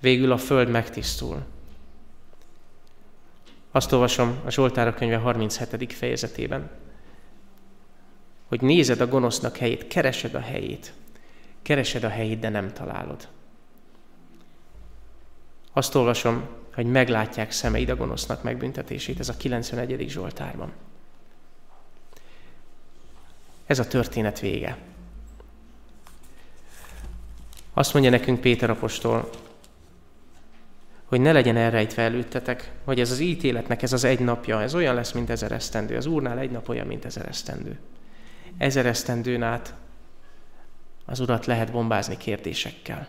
Végül 0.00 0.32
a 0.32 0.38
föld 0.38 0.68
megtisztul. 0.68 1.44
Azt 3.70 3.92
olvasom 3.92 4.40
a 4.44 4.50
Zsoltára 4.50 4.94
könyve 4.94 5.16
37. 5.16 5.92
fejezetében, 5.92 6.70
hogy 8.48 8.60
nézed 8.60 9.00
a 9.00 9.06
gonosznak 9.06 9.56
helyét, 9.56 9.86
keresed 9.86 10.34
a 10.34 10.40
helyét. 10.40 10.92
Keresed 11.62 12.04
a 12.04 12.08
helyét, 12.08 12.38
de 12.38 12.48
nem 12.48 12.72
találod. 12.72 13.28
Azt 15.72 15.94
olvasom, 15.94 16.48
hogy 16.74 16.86
meglátják 16.86 17.50
szemeid 17.50 17.88
a 17.88 17.96
gonosznak 17.96 18.42
megbüntetését, 18.42 19.18
ez 19.18 19.28
a 19.28 19.36
91. 19.36 20.08
Zsoltárban. 20.08 20.72
Ez 23.66 23.78
a 23.78 23.86
történet 23.86 24.40
vége. 24.40 24.76
Azt 27.72 27.92
mondja 27.92 28.10
nekünk 28.10 28.40
Péter 28.40 28.70
apostol, 28.70 29.30
hogy 31.04 31.20
ne 31.20 31.32
legyen 31.32 31.56
elrejtve 31.56 32.02
előttetek, 32.02 32.72
hogy 32.84 33.00
ez 33.00 33.10
az 33.10 33.18
ítéletnek 33.18 33.82
ez 33.82 33.92
az 33.92 34.04
egy 34.04 34.20
napja, 34.20 34.62
ez 34.62 34.74
olyan 34.74 34.94
lesz, 34.94 35.12
mint 35.12 35.30
ezer 35.30 35.52
esztendő. 35.52 35.96
Az 35.96 36.06
Úrnál 36.06 36.38
egy 36.38 36.50
nap 36.50 36.68
olyan, 36.68 36.86
mint 36.86 37.04
ezer 37.04 37.28
esztendő. 37.28 37.78
Ezer 38.58 38.86
esztendőn 38.86 39.42
át 39.42 39.74
az 41.04 41.20
Urat 41.20 41.46
lehet 41.46 41.72
bombázni 41.72 42.16
kérdésekkel. 42.16 43.08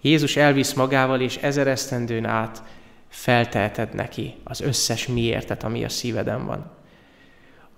Jézus 0.00 0.36
elvisz 0.36 0.72
magával, 0.72 1.20
és 1.20 1.36
ezer 1.36 1.66
esztendőn 1.66 2.24
át 2.24 2.62
felteheted 3.08 3.94
neki 3.94 4.34
az 4.44 4.60
összes 4.60 5.06
miértet, 5.06 5.62
ami 5.62 5.84
a 5.84 5.88
szíveden 5.88 6.46
van. 6.46 6.70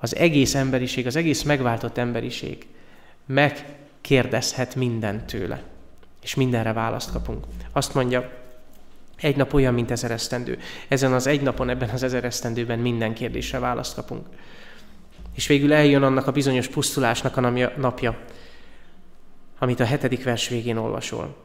Az 0.00 0.16
egész 0.16 0.54
emberiség, 0.54 1.06
az 1.06 1.16
egész 1.16 1.42
megváltott 1.42 1.98
emberiség 1.98 2.66
megkérdezhet 3.26 4.74
mindent 4.74 5.24
tőle, 5.24 5.62
és 6.22 6.34
mindenre 6.34 6.72
választ 6.72 7.12
kapunk. 7.12 7.44
Azt 7.72 7.94
mondja, 7.94 8.30
egy 9.16 9.36
nap 9.36 9.54
olyan, 9.54 9.74
mint 9.74 9.90
ezer 9.90 10.10
esztendő. 10.10 10.58
Ezen 10.88 11.12
az 11.12 11.26
egy 11.26 11.42
napon, 11.42 11.68
ebben 11.68 11.88
az 11.88 12.02
ezer 12.02 12.24
esztendőben 12.24 12.78
minden 12.78 13.14
kérdésre 13.14 13.58
választ 13.58 13.94
kapunk. 13.94 14.26
És 15.34 15.46
végül 15.46 15.72
eljön 15.72 16.02
annak 16.02 16.26
a 16.26 16.32
bizonyos 16.32 16.68
pusztulásnak 16.68 17.36
a 17.36 17.40
napja, 17.76 18.18
amit 19.58 19.80
a 19.80 19.84
hetedik 19.84 20.24
vers 20.24 20.48
végén 20.48 20.76
olvasol. 20.76 21.36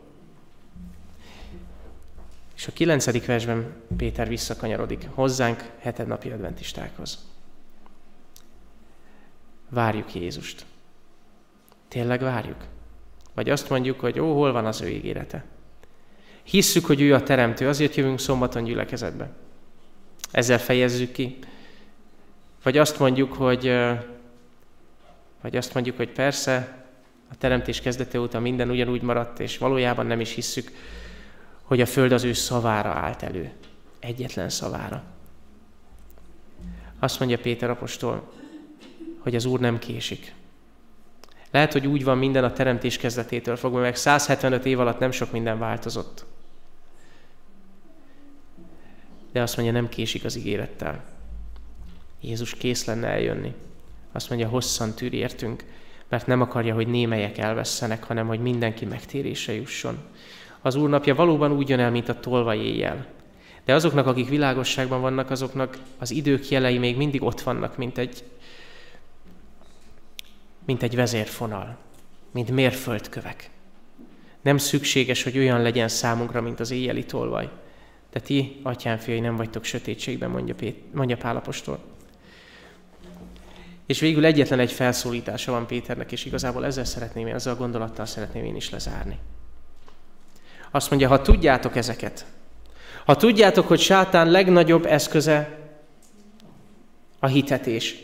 És 2.55 2.67
a 2.67 2.71
kilencedik 2.73 3.25
versben 3.25 3.73
Péter 3.97 4.27
visszakanyarodik 4.27 5.07
hozzánk 5.13 5.71
napi 6.05 6.29
adventistákhoz. 6.29 7.34
Várjuk 9.75 10.13
Jézust. 10.13 10.65
Tényleg 11.87 12.21
várjuk? 12.21 12.65
Vagy 13.33 13.49
azt 13.49 13.69
mondjuk, 13.69 13.99
hogy 13.99 14.19
ó, 14.19 14.33
hol 14.33 14.51
van 14.51 14.65
az 14.65 14.81
ő 14.81 14.87
ígérete? 14.87 15.43
Hisszük, 16.43 16.85
hogy 16.85 17.01
ő 17.01 17.13
a 17.13 17.23
teremtő, 17.23 17.67
azért 17.67 17.95
jövünk 17.95 18.19
szombaton 18.19 18.63
gyülekezetbe. 18.63 19.29
Ezzel 20.31 20.59
fejezzük 20.59 21.11
ki. 21.11 21.37
Vagy 22.63 22.77
azt 22.77 22.99
mondjuk, 22.99 23.33
hogy, 23.33 23.73
vagy 25.41 25.55
azt 25.55 25.73
mondjuk, 25.73 25.97
hogy 25.97 26.09
persze, 26.09 26.85
a 27.31 27.37
teremtés 27.37 27.81
kezdete 27.81 28.19
óta 28.19 28.39
minden 28.39 28.69
ugyanúgy 28.69 29.01
maradt, 29.01 29.39
és 29.39 29.57
valójában 29.57 30.05
nem 30.05 30.19
is 30.19 30.33
hisszük, 30.33 30.71
hogy 31.63 31.81
a 31.81 31.85
Föld 31.85 32.11
az 32.11 32.23
ő 32.23 32.33
szavára 32.33 32.89
állt 32.89 33.23
elő. 33.23 33.51
Egyetlen 33.99 34.49
szavára. 34.49 35.03
Azt 36.99 37.19
mondja 37.19 37.37
Péter 37.37 37.69
apostol, 37.69 38.33
hogy 39.25 39.35
az 39.35 39.45
Úr 39.45 39.59
nem 39.59 39.79
késik. 39.79 40.33
Lehet, 41.51 41.71
hogy 41.73 41.87
úgy 41.87 42.03
van 42.03 42.17
minden 42.17 42.43
a 42.43 42.53
teremtés 42.53 42.97
kezdetétől 42.97 43.55
fogva, 43.55 43.79
meg 43.79 43.95
175 43.95 44.65
év 44.65 44.79
alatt 44.79 44.99
nem 44.99 45.11
sok 45.11 45.31
minden 45.31 45.59
változott. 45.59 46.25
De 49.31 49.41
azt 49.41 49.55
mondja, 49.57 49.73
nem 49.73 49.89
késik 49.89 50.25
az 50.25 50.35
ígérettel. 50.35 51.03
Jézus 52.21 52.55
kész 52.55 52.85
lenne 52.85 53.07
eljönni. 53.07 53.53
Azt 54.11 54.29
mondja, 54.29 54.47
hosszan 54.47 54.93
tűr 54.93 55.13
értünk, 55.13 55.63
mert 56.09 56.27
nem 56.27 56.41
akarja, 56.41 56.73
hogy 56.73 56.87
némelyek 56.87 57.37
elvesszenek, 57.37 58.03
hanem 58.03 58.27
hogy 58.27 58.39
mindenki 58.39 58.85
megtérése 58.85 59.53
jusson 59.53 59.97
az 60.65 60.75
Úr 60.75 60.89
napja 60.89 61.15
valóban 61.15 61.51
úgy 61.51 61.69
jön 61.69 61.79
el, 61.79 61.91
mint 61.91 62.09
a 62.09 62.19
tolvaj 62.19 62.57
éjjel. 62.57 63.05
De 63.65 63.73
azoknak, 63.73 64.07
akik 64.07 64.29
világosságban 64.29 65.01
vannak, 65.01 65.31
azoknak 65.31 65.77
az 65.97 66.11
idők 66.11 66.49
jelei 66.49 66.77
még 66.77 66.97
mindig 66.97 67.23
ott 67.23 67.41
vannak, 67.41 67.77
mint 67.77 67.97
egy, 67.97 68.23
mint 70.65 70.83
egy 70.83 70.95
vezérfonal, 70.95 71.77
mint 72.31 72.51
mérföldkövek. 72.51 73.49
Nem 74.41 74.57
szükséges, 74.57 75.23
hogy 75.23 75.37
olyan 75.37 75.61
legyen 75.61 75.87
számunkra, 75.87 76.41
mint 76.41 76.59
az 76.59 76.71
éjjeli 76.71 77.05
tolvaj. 77.05 77.49
De 78.11 78.19
ti, 78.19 78.59
atyám 78.63 78.97
fiai, 78.97 79.19
nem 79.19 79.35
vagytok 79.35 79.63
sötétségben, 79.63 80.29
mondja, 80.29 80.55
Pét, 80.55 80.93
mondja 80.93 81.17
Pálapostól. 81.17 81.79
És 83.85 83.99
végül 83.99 84.25
egyetlen 84.25 84.59
egy 84.59 84.71
felszólítása 84.71 85.51
van 85.51 85.67
Péternek, 85.67 86.11
és 86.11 86.25
igazából 86.25 86.65
ezzel 86.65 86.85
szeretném, 86.85 87.27
ezzel 87.27 87.53
a 87.53 87.57
gondolattal 87.57 88.05
szeretném 88.05 88.43
én 88.43 88.55
is 88.55 88.69
lezárni. 88.69 89.17
Azt 90.71 90.89
mondja, 90.89 91.07
ha 91.07 91.21
tudjátok 91.21 91.75
ezeket, 91.75 92.25
ha 93.05 93.15
tudjátok, 93.15 93.67
hogy 93.67 93.79
sátán 93.79 94.31
legnagyobb 94.31 94.85
eszköze 94.85 95.59
a 97.19 97.27
hitetés. 97.27 97.95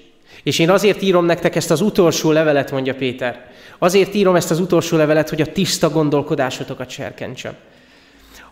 És 0.44 0.60
én 0.60 0.70
azért 0.70 1.02
írom 1.02 1.26
nektek 1.26 1.56
ezt 1.56 1.72
az 1.72 1.82
utolsó 1.82 2.32
levelet, 2.32 2.72
mondja 2.72 2.96
Péter. 2.96 3.50
Azért 3.78 4.14
írom 4.14 4.36
ezt 4.36 4.52
az 4.52 4.60
utolsó 4.60 4.98
levelet, 4.98 5.30
hogy 5.30 5.42
a 5.42 5.52
tiszta 5.52 5.90
gondolkodásotokat 5.90 6.90
serkentsem. 6.90 7.54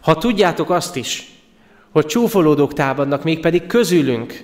Ha 0.02 0.18
tudjátok 0.18 0.70
azt 0.70 0.96
is, 0.96 1.32
hogy 1.92 2.06
csúfolódók 2.06 2.74
támadnak, 2.74 3.24
mégpedig 3.24 3.68
közülünk, 3.68 4.44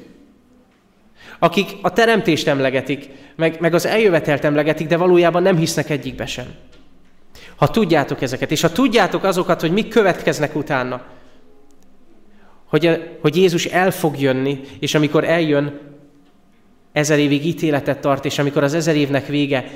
akik 1.40 1.70
a 1.82 1.94
teremtést 1.94 2.48
emlegetik, 2.48 3.10
meg, 3.36 3.58
meg 3.60 3.74
az 3.74 3.86
eljövetelt 3.86 4.44
emlegetik, 4.44 4.88
de 4.88 4.98
valójában 4.98 5.42
nem 5.42 5.58
hisznek 5.58 5.90
egyikbe 5.90 6.26
sem. 6.26 6.46
Ha 7.56 7.68
tudjátok 7.68 8.22
ezeket, 8.22 8.52
és 8.52 8.62
ha 8.62 8.72
tudjátok 8.72 9.24
azokat, 9.24 9.62
hogy 9.62 9.72
mik 9.72 9.88
következnek 9.88 10.56
utána, 10.56 11.02
hogy, 12.66 13.16
hogy 13.22 13.36
Jézus 13.36 13.66
el 13.66 13.92
fog 13.92 14.20
jönni, 14.20 14.60
és 14.80 14.96
amikor 14.96 15.24
eljön, 15.24 15.80
ezer 16.96 17.20
évig 17.20 17.46
ítéletet 17.46 18.02
tart, 18.02 18.26
és 18.26 18.40
amikor 18.40 18.64
az 18.64 18.74
ezer 18.74 18.96
évnek 18.96 19.28
vége, 19.28 19.72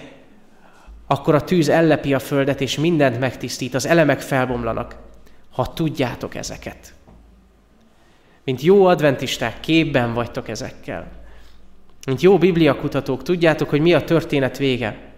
akkor 1.07 1.35
a 1.35 1.43
tűz 1.43 1.69
ellepi 1.69 2.13
a 2.13 2.19
földet, 2.19 2.61
és 2.61 2.77
mindent 2.77 3.19
megtisztít, 3.19 3.73
az 3.73 3.85
elemek 3.85 4.19
felbomlanak, 4.21 4.95
ha 5.51 5.73
tudjátok 5.73 6.35
ezeket. 6.35 6.93
Mint 8.43 8.61
jó 8.61 8.85
adventisták, 8.85 9.59
képben 9.59 10.13
vagytok 10.13 10.47
ezekkel. 10.47 11.11
Mint 12.05 12.21
jó 12.21 12.37
bibliakutatók, 12.37 13.23
tudjátok, 13.23 13.69
hogy 13.69 13.81
mi 13.81 13.93
a 13.93 14.03
történet 14.03 14.57
vége. 14.57 15.11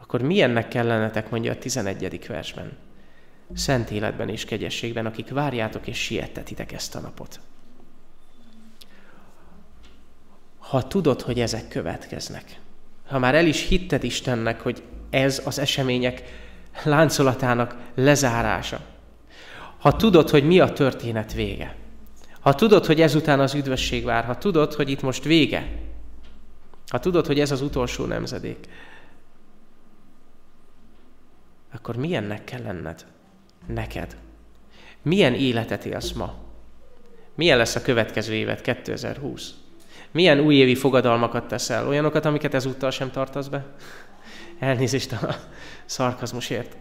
Akkor 0.00 0.22
milyennek 0.22 0.68
kellenetek, 0.68 1.30
mondja 1.30 1.52
a 1.52 1.58
11. 1.58 2.26
versben. 2.28 2.76
Szent 3.54 3.90
életben 3.90 4.28
és 4.28 4.44
kegyességben, 4.44 5.06
akik 5.06 5.30
várjátok 5.30 5.86
és 5.86 5.98
siettetitek 5.98 6.72
ezt 6.72 6.94
a 6.94 7.00
napot. 7.00 7.40
Ha 10.68 10.86
tudod, 10.86 11.22
hogy 11.22 11.40
ezek 11.40 11.68
következnek, 11.68 12.60
ha 13.06 13.18
már 13.18 13.34
el 13.34 13.46
is 13.46 13.66
hitted 13.68 14.04
Istennek, 14.04 14.60
hogy 14.60 14.82
ez 15.10 15.42
az 15.44 15.58
események 15.58 16.22
láncolatának 16.84 17.76
lezárása, 17.94 18.80
ha 19.78 19.96
tudod, 19.96 20.30
hogy 20.30 20.46
mi 20.46 20.60
a 20.60 20.72
történet 20.72 21.32
vége, 21.32 21.76
ha 22.40 22.54
tudod, 22.54 22.86
hogy 22.86 23.00
ezután 23.00 23.40
az 23.40 23.54
üdvösség 23.54 24.04
vár, 24.04 24.24
ha 24.24 24.38
tudod, 24.38 24.74
hogy 24.74 24.90
itt 24.90 25.02
most 25.02 25.24
vége, 25.24 25.68
ha 26.88 26.98
tudod, 26.98 27.26
hogy 27.26 27.40
ez 27.40 27.50
az 27.50 27.60
utolsó 27.60 28.04
nemzedék, 28.04 28.68
akkor 31.72 31.96
milyennek 31.96 32.44
kell 32.44 32.62
lenned? 32.62 33.06
Neked. 33.66 34.16
Milyen 35.02 35.34
életet 35.34 35.84
élsz 35.84 36.12
ma? 36.12 36.34
Milyen 37.34 37.58
lesz 37.58 37.74
a 37.74 37.82
következő 37.82 38.34
évet, 38.34 38.60
2020? 38.60 39.54
Milyen 40.10 40.40
újévi 40.40 40.74
fogadalmakat 40.74 41.48
teszel? 41.48 41.88
Olyanokat, 41.88 42.24
amiket 42.24 42.54
ezúttal 42.54 42.90
sem 42.90 43.10
tartasz 43.10 43.46
be? 43.46 43.66
Elnézést 44.58 45.12
a 45.12 45.34
szarkazmusért. 45.84 46.76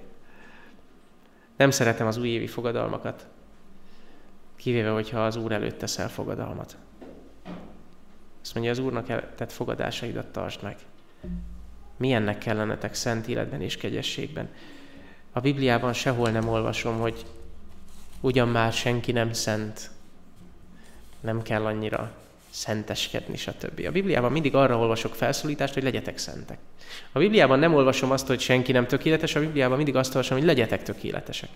Nem 1.57 1.71
szeretem 1.71 2.07
az 2.07 2.17
újévi 2.17 2.47
fogadalmakat. 2.47 3.27
Kivéve, 4.55 4.89
hogyha 4.89 5.25
az 5.25 5.35
Úr 5.35 5.51
előtt 5.51 5.77
teszel 5.77 6.09
fogadalmat. 6.09 6.77
Azt 8.41 8.53
mondja, 8.53 8.71
az 8.71 8.79
Úrnak 8.79 9.35
tett 9.35 9.51
fogadásaidat 9.51 10.27
tartsd 10.27 10.63
meg. 10.63 10.75
Milyennek 11.97 12.37
kellenetek 12.37 12.93
szent 12.93 13.27
életben 13.27 13.61
és 13.61 13.77
kegyességben. 13.77 14.49
A 15.31 15.39
Bibliában 15.39 15.93
sehol 15.93 16.29
nem 16.29 16.47
olvasom, 16.47 16.99
hogy 16.99 17.25
ugyan 18.21 18.47
már 18.47 18.73
senki 18.73 19.11
nem 19.11 19.33
szent, 19.33 19.89
nem 21.19 21.41
kell 21.41 21.65
annyira 21.65 22.11
szenteskedni, 22.57 23.37
stb. 23.37 23.85
A 23.87 23.91
Bibliában 23.91 24.31
mindig 24.31 24.55
arra 24.55 24.77
olvasok 24.77 25.15
felszólítást, 25.15 25.73
hogy 25.73 25.83
legyetek 25.83 26.17
szentek. 26.17 26.57
A 27.11 27.19
Bibliában 27.19 27.59
nem 27.59 27.73
olvasom 27.73 28.11
azt, 28.11 28.27
hogy 28.27 28.39
senki 28.39 28.71
nem 28.71 28.87
tökéletes, 28.87 29.35
a 29.35 29.39
Bibliában 29.39 29.77
mindig 29.77 29.95
azt 29.95 30.15
olvasom, 30.15 30.37
hogy 30.37 30.45
legyetek 30.47 30.83
tökéletesek. 30.83 31.49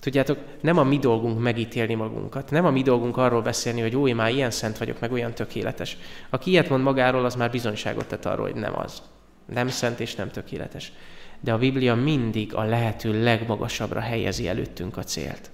Tudjátok, 0.00 0.38
nem 0.60 0.78
a 0.78 0.84
mi 0.84 0.98
dolgunk 0.98 1.40
megítélni 1.40 1.94
magunkat, 1.94 2.50
nem 2.50 2.64
a 2.64 2.70
mi 2.70 2.82
dolgunk 2.82 3.16
arról 3.16 3.42
beszélni, 3.42 3.80
hogy 3.80 3.96
ó, 3.96 4.08
én 4.08 4.14
már 4.16 4.30
ilyen 4.30 4.50
szent 4.50 4.78
vagyok, 4.78 5.00
meg 5.00 5.12
olyan 5.12 5.34
tökéletes. 5.34 5.96
Aki 6.30 6.50
ilyet 6.50 6.68
mond 6.68 6.82
magáról, 6.82 7.24
az 7.24 7.34
már 7.34 7.50
bizonyságot 7.50 8.06
tett 8.06 8.24
arról, 8.24 8.46
hogy 8.46 8.60
nem 8.60 8.78
az. 8.78 9.02
Nem 9.46 9.68
szent 9.68 10.00
és 10.00 10.14
nem 10.14 10.30
tökéletes. 10.30 10.92
De 11.40 11.52
a 11.52 11.58
Biblia 11.58 11.94
mindig 11.94 12.54
a 12.54 12.62
lehető 12.62 13.22
legmagasabbra 13.22 14.00
helyezi 14.00 14.48
előttünk 14.48 14.96
a 14.96 15.02
célt. 15.02 15.50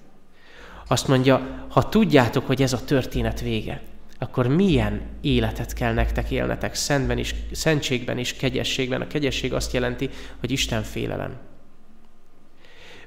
Azt 0.87 1.09
mondja, 1.09 1.67
ha 1.69 1.89
tudjátok, 1.89 2.47
hogy 2.47 2.63
ez 2.63 2.73
a 2.73 2.85
történet 2.85 3.41
vége, 3.41 3.83
akkor 4.23 4.47
milyen 4.47 5.01
életet 5.21 5.73
kell 5.73 5.93
nektek 5.93 6.31
élnetek 6.31 6.75
szentben 6.75 7.19
is, 7.19 7.35
szentségben 7.53 8.19
és 8.19 8.35
kegyességben. 8.35 9.01
A 9.01 9.07
kegyesség 9.07 9.53
azt 9.53 9.73
jelenti, 9.73 10.11
hogy 10.41 10.51
Isten 10.51 10.83
félelem. 10.83 11.37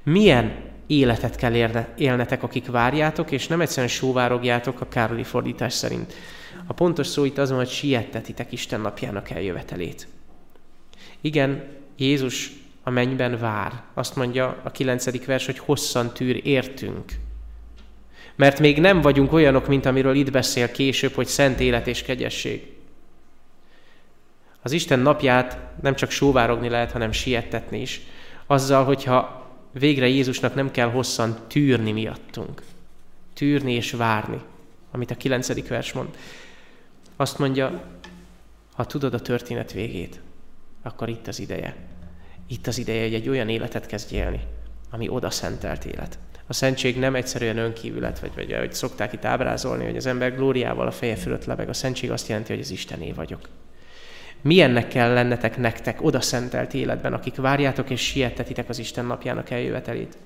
Milyen 0.04 0.72
életet 0.88 1.36
kell 1.36 1.54
élnetek, 1.98 2.44
akik 2.44 2.68
várjátok, 2.68 3.32
és 3.32 3.48
nem 3.48 3.62
egyszerűen 3.62 3.88
sóvárogjátok 3.88 4.82
a 4.82 4.88
Károli 4.88 5.24
fordítás 5.24 5.74
szerint. 5.74 6.14
A 6.66 6.74
pontos 6.74 7.08
szó 7.08 7.26
itt 7.26 7.38
azon, 7.38 7.58
hogy 7.58 7.70
siettetitek 7.70 8.52
Isten 8.52 8.82
napjának 8.82 9.30
eljövetelét. 9.30 10.08
Igen, 11.22 11.64
Jézus 11.98 12.52
a 12.84 12.90
mennyben 12.90 13.38
vár. 13.38 13.84
Azt 13.94 14.16
mondja 14.16 14.62
a 14.64 14.72
kilencedik 14.72 15.26
vers, 15.26 15.46
hogy 15.46 15.60
hosszan 15.60 16.14
tűr 16.14 16.46
értünk. 16.48 17.12
Mert 18.36 18.60
még 18.60 18.80
nem 18.80 19.02
vagyunk 19.02 19.34
olyanok, 19.34 19.68
mint 19.68 19.86
amiről 19.86 20.16
itt 20.16 20.32
beszél 20.32 20.72
később, 20.72 21.14
hogy 21.14 21.28
szent 21.28 21.60
élet 21.60 21.88
és 21.88 22.02
kegyesség. 22.02 22.72
Az 24.62 24.72
Isten 24.72 25.00
napját 25.00 25.58
nem 25.82 25.96
csak 25.96 26.12
sóvárogni 26.12 26.70
lehet, 26.70 26.92
hanem 26.92 27.12
siettetni 27.12 27.82
is. 27.82 28.02
Azzal, 28.46 28.86
hogyha 28.86 29.48
végre 29.72 30.08
Jézusnak 30.08 30.56
nem 30.56 30.72
kell 30.72 30.90
hosszan 30.90 31.38
tűrni 31.48 31.92
miattunk. 31.92 32.62
Tűrni 33.34 33.74
és 33.74 33.92
várni, 33.92 34.42
amit 34.92 35.12
a 35.12 35.16
kilencedik 35.16 35.68
vers 35.68 35.94
mond. 35.94 36.18
Azt 37.16 37.38
mondja, 37.38 37.84
ha 38.74 38.86
tudod 38.86 39.14
a 39.14 39.22
történet 39.22 39.72
végét, 39.72 40.20
akkor 40.82 41.10
itt 41.10 41.28
az 41.28 41.40
ideje. 41.40 41.76
Itt 42.48 42.68
az 42.68 42.78
ideje, 42.78 43.04
hogy 43.04 43.14
egy 43.14 43.30
olyan 43.30 43.50
életet 43.50 43.86
kezdj 43.86 44.16
élni, 44.16 44.40
ami 44.90 45.10
oda 45.10 45.30
szentelt 45.30 45.86
élet. 45.86 46.18
A 46.54 46.56
szentség 46.56 46.98
nem 46.98 47.16
egyszerűen 47.16 47.58
önkívület, 47.58 48.20
vagy, 48.20 48.32
vagy 48.36 48.56
hogy 48.60 48.74
szokták 48.74 49.14
itt 49.14 49.26
ábrázolni, 49.26 49.86
hogy 49.86 49.96
az 49.96 50.06
ember 50.06 50.36
glóriával 50.36 50.88
a 50.88 50.92
feje 50.92 51.16
fölött 51.16 51.46
lebeg. 51.46 51.70
A 51.70 51.74
szentség 51.74 52.12
azt 52.12 52.28
jelenti, 52.28 52.52
hogy 52.52 52.62
az 52.62 52.72
Istené 52.72 53.12
vagyok. 53.12 53.40
Milyennek 54.42 54.88
kell 54.88 55.14
lennetek 55.14 55.58
nektek 55.58 56.02
oda 56.02 56.22
szentelt 56.22 56.74
életben, 56.74 57.14
akik 57.14 57.36
várjátok 57.36 57.90
és 57.90 58.02
siettetitek 58.02 58.70
az 58.70 58.80
Isten 58.80 59.06
napjának 59.06 59.50
eljövetelét? 59.50 60.18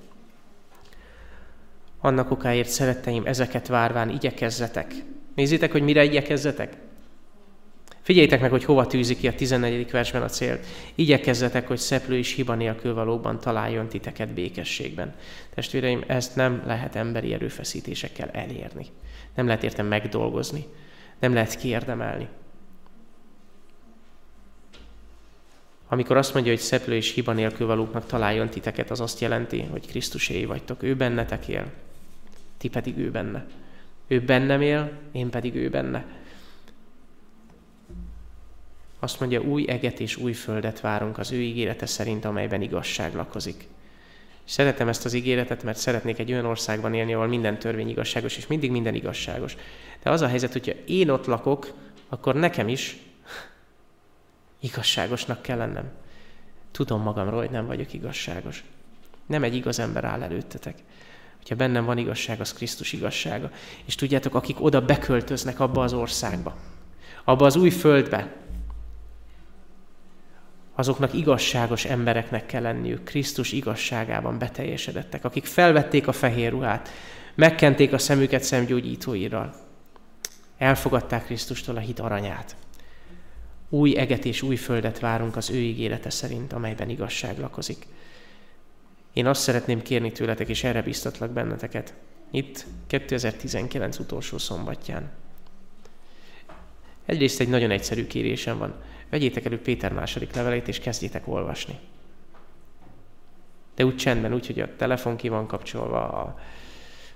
Annak 2.00 2.30
okáért, 2.30 2.68
szeretteim, 2.68 3.26
ezeket 3.26 3.66
várván 3.66 4.10
igyekezzetek. 4.10 4.94
Nézzétek, 5.34 5.72
hogy 5.72 5.82
mire 5.82 6.04
igyekezzetek? 6.04 6.76
Figyeljétek 8.08 8.40
meg, 8.40 8.50
hogy 8.50 8.64
hova 8.64 8.86
tűzi 8.86 9.16
ki 9.16 9.28
a 9.28 9.34
14. 9.34 9.90
versben 9.90 10.22
a 10.22 10.28
célt. 10.28 10.66
Igyekezzetek, 10.94 11.66
hogy 11.66 11.78
szeplő 11.78 12.16
és 12.16 12.32
hiba 12.32 12.54
nélkül 12.54 12.94
valóban 12.94 13.40
találjon 13.40 13.88
titeket 13.88 14.28
békességben. 14.28 15.14
Testvéreim, 15.54 16.04
ezt 16.06 16.36
nem 16.36 16.62
lehet 16.66 16.94
emberi 16.94 17.32
erőfeszítésekkel 17.32 18.28
elérni. 18.28 18.86
Nem 19.34 19.46
lehet 19.46 19.62
érte 19.62 19.82
megdolgozni. 19.82 20.66
Nem 21.18 21.34
lehet 21.34 21.56
kiérdemelni. 21.56 22.28
Amikor 25.88 26.16
azt 26.16 26.34
mondja, 26.34 26.52
hogy 26.52 26.60
szeplő 26.60 26.94
és 26.94 27.12
hiba 27.12 27.32
nélkül 27.32 27.66
valóknak 27.66 28.06
találjon 28.06 28.48
titeket, 28.48 28.90
az 28.90 29.00
azt 29.00 29.20
jelenti, 29.20 29.62
hogy 29.70 29.86
Krisztuséi 29.86 30.44
vagytok. 30.44 30.82
Ő 30.82 30.96
bennetek 30.96 31.48
él, 31.48 31.72
ti 32.58 32.68
pedig 32.68 32.98
ő 32.98 33.10
benne. 33.10 33.46
Ő 34.06 34.20
bennem 34.20 34.60
él, 34.60 34.92
én 35.12 35.30
pedig 35.30 35.54
ő 35.54 35.70
benne. 35.70 36.17
Azt 38.98 39.20
mondja, 39.20 39.40
új 39.40 39.64
eget 39.68 40.00
és 40.00 40.16
új 40.16 40.32
földet 40.32 40.80
várunk 40.80 41.18
az 41.18 41.32
ő 41.32 41.40
ígérete 41.40 41.86
szerint, 41.86 42.24
amelyben 42.24 42.62
igazság 42.62 43.14
lakozik. 43.14 43.68
Szeretem 44.44 44.88
ezt 44.88 45.04
az 45.04 45.12
ígéretet, 45.12 45.62
mert 45.62 45.78
szeretnék 45.78 46.18
egy 46.18 46.32
olyan 46.32 46.44
országban 46.44 46.94
élni, 46.94 47.14
ahol 47.14 47.26
minden 47.26 47.58
törvény 47.58 47.88
igazságos, 47.88 48.36
és 48.36 48.46
mindig 48.46 48.70
minden 48.70 48.94
igazságos. 48.94 49.56
De 50.02 50.10
az 50.10 50.20
a 50.20 50.28
helyzet, 50.28 50.52
hogyha 50.52 50.72
én 50.86 51.10
ott 51.10 51.26
lakok, 51.26 51.72
akkor 52.08 52.34
nekem 52.34 52.68
is 52.68 52.96
igazságosnak 54.60 55.42
kell 55.42 55.56
lennem. 55.56 55.90
Tudom 56.70 57.02
magamról, 57.02 57.40
hogy 57.40 57.50
nem 57.50 57.66
vagyok 57.66 57.92
igazságos. 57.92 58.64
Nem 59.26 59.42
egy 59.42 59.54
igaz 59.54 59.78
ember 59.78 60.04
áll 60.04 60.22
előttetek. 60.22 60.78
Hogyha 61.36 61.54
bennem 61.54 61.84
van 61.84 61.98
igazság, 61.98 62.40
az 62.40 62.52
Krisztus 62.52 62.92
igazsága. 62.92 63.50
És 63.84 63.94
tudjátok, 63.94 64.34
akik 64.34 64.60
oda 64.60 64.84
beköltöznek 64.84 65.60
abba 65.60 65.82
az 65.82 65.92
országba, 65.92 66.56
abba 67.24 67.46
az 67.46 67.56
új 67.56 67.70
földbe, 67.70 68.36
azoknak 70.78 71.14
igazságos 71.14 71.84
embereknek 71.84 72.46
kell 72.46 72.62
lenniük, 72.62 73.04
Krisztus 73.04 73.52
igazságában 73.52 74.38
beteljesedettek, 74.38 75.24
akik 75.24 75.44
felvették 75.44 76.06
a 76.06 76.12
fehér 76.12 76.50
ruhát, 76.50 76.88
megkenték 77.34 77.92
a 77.92 77.98
szemüket 77.98 78.42
szemgyógyítóiral, 78.42 79.54
elfogadták 80.58 81.24
Krisztustól 81.24 81.76
a 81.76 81.80
hit 81.80 82.00
aranyát. 82.00 82.56
Új 83.68 83.96
eget 83.96 84.24
és 84.24 84.42
új 84.42 84.56
földet 84.56 84.98
várunk 84.98 85.36
az 85.36 85.50
ő 85.50 85.56
ígérete 85.56 86.10
szerint, 86.10 86.52
amelyben 86.52 86.88
igazság 86.88 87.38
lakozik. 87.38 87.86
Én 89.12 89.26
azt 89.26 89.42
szeretném 89.42 89.82
kérni 89.82 90.12
tőletek, 90.12 90.48
és 90.48 90.64
erre 90.64 90.82
biztatlak 90.82 91.30
benneteket, 91.30 91.94
Itt 92.30 92.66
2019 92.86 93.98
utolsó 93.98 94.38
szombatján. 94.38 95.10
Egyrészt 97.06 97.40
egy 97.40 97.48
nagyon 97.48 97.70
egyszerű 97.70 98.06
kérésem 98.06 98.58
van. 98.58 98.74
Vegyétek 99.10 99.44
elő 99.44 99.60
Péter 99.60 99.92
második 99.92 100.34
levelét, 100.34 100.68
és 100.68 100.78
kezdjétek 100.78 101.28
olvasni. 101.28 101.78
De 103.74 103.84
úgy 103.84 103.96
csendben, 103.96 104.34
úgy, 104.34 104.46
hogy 104.46 104.60
a 104.60 104.76
telefon 104.76 105.16
ki 105.16 105.28
van 105.28 105.46
kapcsolva, 105.46 106.08
a, 106.08 106.38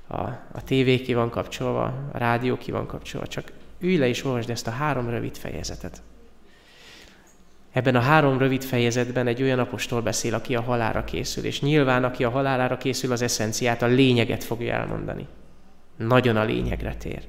a, 0.06 0.20
a 0.52 0.64
tévé 0.64 1.00
ki 1.00 1.14
van 1.14 1.30
kapcsolva, 1.30 1.84
a 2.12 2.18
rádió 2.18 2.56
ki 2.56 2.70
van 2.70 2.86
kapcsolva, 2.86 3.26
csak 3.26 3.52
ülj 3.80 3.96
le 3.96 4.08
és 4.08 4.24
olvasd 4.24 4.50
ezt 4.50 4.66
a 4.66 4.70
három 4.70 5.08
rövid 5.08 5.36
fejezetet. 5.36 6.02
Ebben 7.72 7.96
a 7.96 8.00
három 8.00 8.38
rövid 8.38 8.64
fejezetben 8.64 9.26
egy 9.26 9.42
olyan 9.42 9.58
apostol 9.58 10.02
beszél, 10.02 10.34
aki 10.34 10.54
a 10.56 10.60
halára 10.60 11.04
készül, 11.04 11.44
és 11.44 11.60
nyilván, 11.60 12.04
aki 12.04 12.24
a 12.24 12.30
halálára 12.30 12.76
készül, 12.76 13.12
az 13.12 13.22
eszenciát, 13.22 13.82
a 13.82 13.86
lényeget 13.86 14.44
fogja 14.44 14.74
elmondani. 14.74 15.26
Nagyon 15.96 16.36
a 16.36 16.44
lényegre 16.44 16.94
tér. 16.94 17.22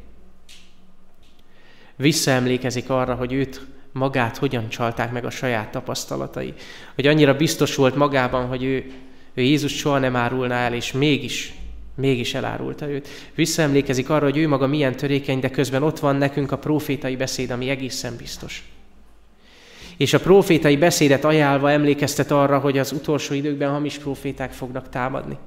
Visszaemlékezik 1.95 2.89
arra, 2.89 3.15
hogy 3.15 3.33
őt 3.33 3.67
magát 3.93 4.37
hogyan 4.37 4.69
csalták 4.69 5.11
meg 5.11 5.25
a 5.25 5.29
saját 5.29 5.71
tapasztalatai. 5.71 6.53
Hogy 6.95 7.07
annyira 7.07 7.35
biztos 7.35 7.75
volt 7.75 7.95
magában, 7.95 8.45
hogy 8.45 8.63
ő, 8.63 8.91
ő 9.33 9.41
Jézus 9.41 9.77
soha 9.77 9.99
nem 9.99 10.15
árulná 10.15 10.65
el, 10.65 10.73
és 10.73 10.91
mégis, 10.91 11.53
mégis 11.95 12.33
elárulta 12.33 12.89
őt. 12.89 13.07
Visszaemlékezik 13.35 14.09
arra, 14.09 14.23
hogy 14.23 14.37
ő 14.37 14.47
maga 14.47 14.67
milyen 14.67 14.95
törékeny, 14.95 15.39
de 15.39 15.49
közben 15.49 15.83
ott 15.83 15.99
van 15.99 16.15
nekünk 16.15 16.51
a 16.51 16.57
profétai 16.57 17.15
beszéd, 17.15 17.49
ami 17.51 17.69
egészen 17.69 18.15
biztos. 18.17 18.63
És 19.97 20.13
a 20.13 20.19
profétai 20.19 20.77
beszédet 20.77 21.25
ajánlva 21.25 21.71
emlékeztet 21.71 22.31
arra, 22.31 22.59
hogy 22.59 22.77
az 22.77 22.91
utolsó 22.91 23.33
időkben 23.33 23.71
hamis 23.71 23.97
proféták 23.97 24.51
fognak 24.51 24.89
támadni. 24.89 25.37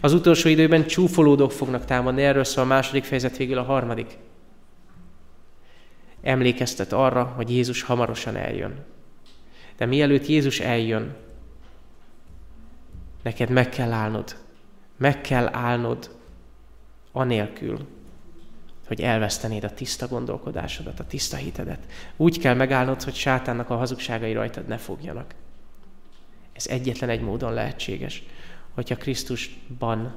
Az 0.00 0.12
utolsó 0.12 0.48
időben 0.48 0.86
csúfolódók 0.86 1.52
fognak 1.52 1.84
támadni, 1.84 2.22
erről 2.22 2.44
szól 2.44 2.64
a 2.64 2.66
második 2.66 3.04
fejezet 3.04 3.36
végül 3.36 3.58
a 3.58 3.62
harmadik 3.62 4.06
emlékeztet 6.22 6.92
arra, 6.92 7.24
hogy 7.24 7.50
Jézus 7.50 7.82
hamarosan 7.82 8.36
eljön. 8.36 8.84
De 9.76 9.86
mielőtt 9.86 10.26
Jézus 10.26 10.60
eljön, 10.60 11.16
neked 13.22 13.50
meg 13.50 13.68
kell 13.68 13.92
állnod. 13.92 14.36
Meg 14.96 15.20
kell 15.20 15.48
állnod 15.54 16.18
anélkül, 17.12 17.88
hogy 18.86 19.00
elvesztenéd 19.00 19.64
a 19.64 19.74
tiszta 19.74 20.08
gondolkodásodat, 20.08 21.00
a 21.00 21.06
tiszta 21.06 21.36
hitedet. 21.36 21.86
Úgy 22.16 22.38
kell 22.38 22.54
megállnod, 22.54 23.02
hogy 23.02 23.14
sátánnak 23.14 23.70
a 23.70 23.76
hazugságai 23.76 24.32
rajtad 24.32 24.66
ne 24.66 24.76
fogjanak. 24.76 25.34
Ez 26.52 26.66
egyetlen 26.66 27.10
egy 27.10 27.20
módon 27.20 27.52
lehetséges, 27.52 28.22
hogyha 28.74 28.96
Krisztusban, 28.96 30.14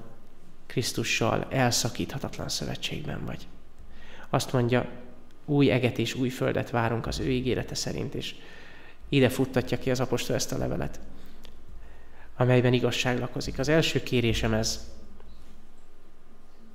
Krisztussal 0.66 1.48
elszakíthatatlan 1.50 2.50
szövetségben 2.50 3.26
vagy. 3.26 3.48
Azt 4.30 4.54
mondja, 4.54 4.90
új 5.46 5.72
eget 5.72 5.98
és 5.98 6.14
új 6.14 6.30
földet 6.30 6.70
várunk 6.70 7.08
az 7.08 7.20
ő 7.20 7.30
ígérete 7.30 7.76
szerint, 7.76 8.14
és 8.14 8.36
ide 9.10 9.30
futtatja 9.30 9.80
ki 9.80 9.92
az 9.92 10.00
apostol 10.00 10.36
ezt 10.36 10.52
a 10.52 10.58
levelet, 10.58 11.00
amelyben 12.36 12.74
igazság 12.74 13.20
lakozik. 13.20 13.60
Az 13.60 13.68
első 13.68 14.04
kérésem 14.04 14.54
ez, 14.54 14.92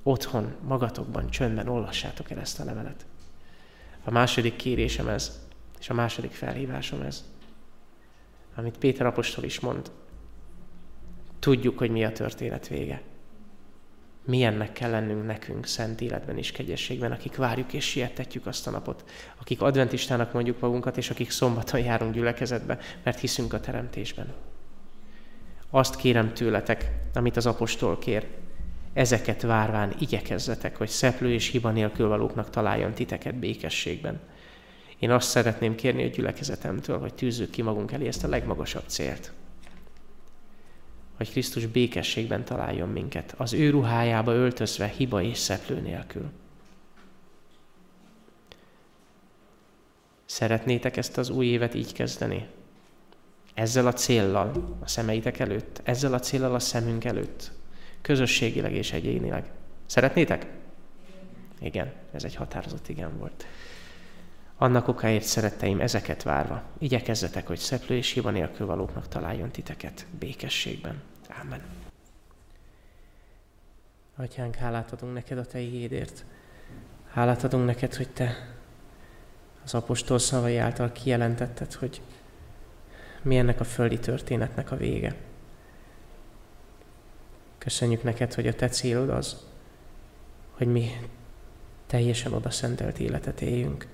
otthon, 0.03 0.55
magatokban, 0.67 1.29
csöndben 1.29 1.67
olvassátok 1.67 2.31
el 2.31 2.39
ezt 2.39 2.59
a 2.59 2.63
levelet. 2.63 3.05
A 4.03 4.11
második 4.11 4.55
kérésem 4.55 5.07
ez, 5.07 5.39
és 5.79 5.89
a 5.89 5.93
második 5.93 6.31
felhívásom 6.31 7.01
ez, 7.01 7.23
amit 8.55 8.77
Péter 8.77 9.05
apostol 9.05 9.43
is 9.43 9.59
mond. 9.59 9.91
Tudjuk, 11.39 11.77
hogy 11.77 11.91
mi 11.91 12.05
a 12.05 12.11
történet 12.11 12.67
vége 12.67 13.01
milyennek 14.29 14.71
kell 14.71 14.89
lennünk 14.89 15.25
nekünk 15.25 15.65
szent 15.65 16.01
életben 16.01 16.37
és 16.37 16.51
kegyességben, 16.51 17.11
akik 17.11 17.35
várjuk 17.35 17.73
és 17.73 17.89
sietetjük 17.89 18.45
azt 18.45 18.67
a 18.67 18.71
napot, 18.71 19.03
akik 19.39 19.61
adventistának 19.61 20.33
mondjuk 20.33 20.59
magunkat, 20.59 20.97
és 20.97 21.09
akik 21.09 21.31
szombaton 21.31 21.79
járunk 21.79 22.13
gyülekezetbe, 22.13 22.77
mert 23.03 23.19
hiszünk 23.19 23.53
a 23.53 23.59
teremtésben. 23.59 24.33
Azt 25.69 25.95
kérem 25.95 26.33
tőletek, 26.33 26.91
amit 27.13 27.37
az 27.37 27.45
apostol 27.45 27.99
kér, 27.99 28.27
ezeket 28.93 29.41
várván 29.41 29.95
igyekezzetek, 29.99 30.77
hogy 30.77 30.89
szeplő 30.89 31.33
és 31.33 31.47
hiba 31.47 31.71
nélkül 31.71 32.07
valóknak 32.07 32.49
találjon 32.49 32.93
titeket 32.93 33.35
békességben. 33.35 34.19
Én 34.99 35.11
azt 35.11 35.29
szeretném 35.29 35.75
kérni 35.75 36.03
a 36.03 36.07
gyülekezetemtől, 36.07 36.99
hogy 36.99 37.13
tűzzük 37.13 37.49
ki 37.49 37.61
magunk 37.61 37.91
elé 37.91 38.07
ezt 38.07 38.23
a 38.23 38.27
legmagasabb 38.27 38.83
célt 38.87 39.31
hogy 41.19 41.31
Krisztus 41.31 41.65
békességben 41.65 42.45
találjon 42.45 42.89
minket, 42.89 43.33
az 43.37 43.53
ő 43.53 43.69
ruhájába 43.69 44.33
öltözve 44.33 44.87
hiba 44.87 45.21
és 45.21 45.37
szeplő 45.37 45.79
nélkül. 45.79 46.31
Szeretnétek 50.25 50.97
ezt 50.97 51.17
az 51.17 51.29
új 51.29 51.45
évet 51.45 51.73
így 51.73 51.93
kezdeni? 51.93 52.47
Ezzel 53.53 53.87
a 53.87 53.93
céllal 53.93 54.77
a 54.79 54.87
szemeitek 54.87 55.39
előtt, 55.39 55.81
ezzel 55.83 56.13
a 56.13 56.19
céllal 56.19 56.53
a 56.55 56.59
szemünk 56.59 57.05
előtt, 57.05 57.51
közösségileg 58.01 58.73
és 58.73 58.91
egyénileg. 58.91 59.51
Szeretnétek? 59.85 60.47
Igen, 61.59 61.93
ez 62.11 62.23
egy 62.23 62.35
határozott 62.35 62.89
igen 62.89 63.17
volt. 63.17 63.45
Annak 64.61 64.87
okáért 64.87 65.23
szeretteim 65.23 65.79
ezeket 65.79 66.23
várva, 66.23 66.61
igyekezzetek, 66.77 67.47
hogy 67.47 67.57
szeplő 67.57 67.95
és 67.95 68.11
hiba 68.11 68.29
nélkül 68.29 68.65
valóknak 68.65 69.07
találjon 69.07 69.51
titeket 69.51 70.05
békességben. 70.19 71.01
Amen. 71.41 71.61
Atyánk, 74.15 74.55
hálát 74.55 74.91
adunk 74.91 75.13
neked 75.13 75.37
a 75.37 75.45
Te 75.45 75.59
igédért. 75.59 76.25
Hálát 77.09 77.43
adunk 77.43 77.65
neked, 77.65 77.95
hogy 77.95 78.09
Te 78.09 78.55
az 79.63 79.73
apostol 79.73 80.19
szavai 80.19 80.57
által 80.57 80.91
kijelentetted, 80.91 81.73
hogy 81.73 82.01
mi 83.21 83.37
ennek 83.37 83.59
a 83.59 83.63
földi 83.63 83.99
történetnek 83.99 84.71
a 84.71 84.75
vége. 84.75 85.15
Köszönjük 87.57 88.03
neked, 88.03 88.33
hogy 88.33 88.47
a 88.47 88.55
Te 88.55 88.67
célod 88.67 89.09
az, 89.09 89.45
hogy 90.51 90.67
mi 90.67 90.89
teljesen 91.87 92.33
oda 92.33 92.49
szentelt 92.49 92.99
életet 92.99 93.41
éljünk. 93.41 93.87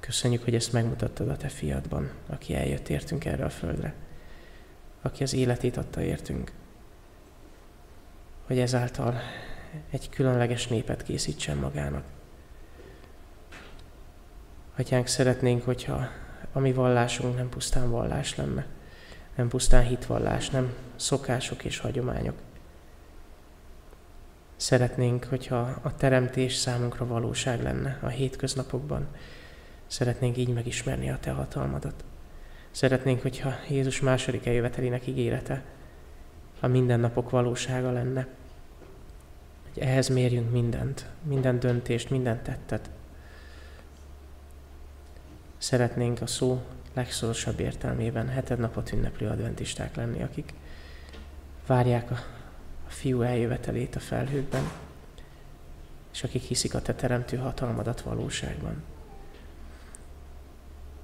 Köszönjük, 0.00 0.44
hogy 0.44 0.54
ezt 0.54 0.72
megmutattad 0.72 1.28
a 1.28 1.36
Te 1.36 1.48
fiadban, 1.48 2.10
aki 2.26 2.54
eljött 2.54 2.88
értünk 2.88 3.24
erre 3.24 3.44
a 3.44 3.50
földre 3.50 3.94
aki 5.06 5.22
az 5.22 5.34
életét 5.34 5.76
adta 5.76 6.00
értünk, 6.00 6.52
hogy 8.46 8.58
ezáltal 8.58 9.20
egy 9.90 10.08
különleges 10.08 10.66
népet 10.66 11.02
készítsen 11.02 11.56
magának. 11.56 12.04
Atyánk, 14.76 15.06
szeretnénk, 15.06 15.64
hogyha 15.64 16.08
a 16.52 16.58
mi 16.58 16.72
vallásunk 16.72 17.36
nem 17.36 17.48
pusztán 17.48 17.90
vallás 17.90 18.36
lenne, 18.36 18.66
nem 19.34 19.48
pusztán 19.48 19.84
hitvallás, 19.84 20.50
nem 20.50 20.74
szokások 20.96 21.64
és 21.64 21.78
hagyományok. 21.78 22.36
Szeretnénk, 24.56 25.24
hogyha 25.24 25.80
a 25.82 25.96
teremtés 25.96 26.54
számunkra 26.54 27.06
valóság 27.06 27.62
lenne 27.62 27.98
a 28.02 28.08
hétköznapokban. 28.08 29.06
Szeretnénk 29.86 30.36
így 30.36 30.48
megismerni 30.48 31.10
a 31.10 31.18
Te 31.20 31.30
hatalmadat. 31.30 32.04
Szeretnénk, 32.70 33.22
hogyha 33.22 33.54
Jézus 33.68 34.00
második 34.00 34.46
eljövetelének 34.46 35.06
ígérete 35.06 35.62
a 36.60 36.66
mindennapok 36.66 37.30
valósága 37.30 37.92
lenne. 37.92 38.26
Hogy 39.72 39.82
ehhez 39.82 40.08
mérjünk 40.08 40.50
mindent, 40.50 41.06
minden 41.22 41.60
döntést, 41.60 42.10
minden 42.10 42.42
tettet. 42.42 42.90
Szeretnénk 45.58 46.20
a 46.20 46.26
szó 46.26 46.62
legszorosabb 46.94 47.60
értelmében 47.60 48.28
heted 48.28 48.58
napot 48.58 48.92
ünneplő 48.92 49.28
adventisták 49.28 49.96
lenni, 49.96 50.22
akik 50.22 50.54
várják 51.66 52.10
a, 52.10 52.18
a 52.86 52.90
fiú 52.90 53.22
eljövetelét 53.22 53.96
a 53.96 54.00
felhőkben, 54.00 54.70
és 56.12 56.24
akik 56.24 56.42
hiszik 56.42 56.74
a 56.74 56.82
te 56.82 56.94
teremtő 56.94 57.36
hatalmadat 57.36 58.00
valóságban. 58.00 58.82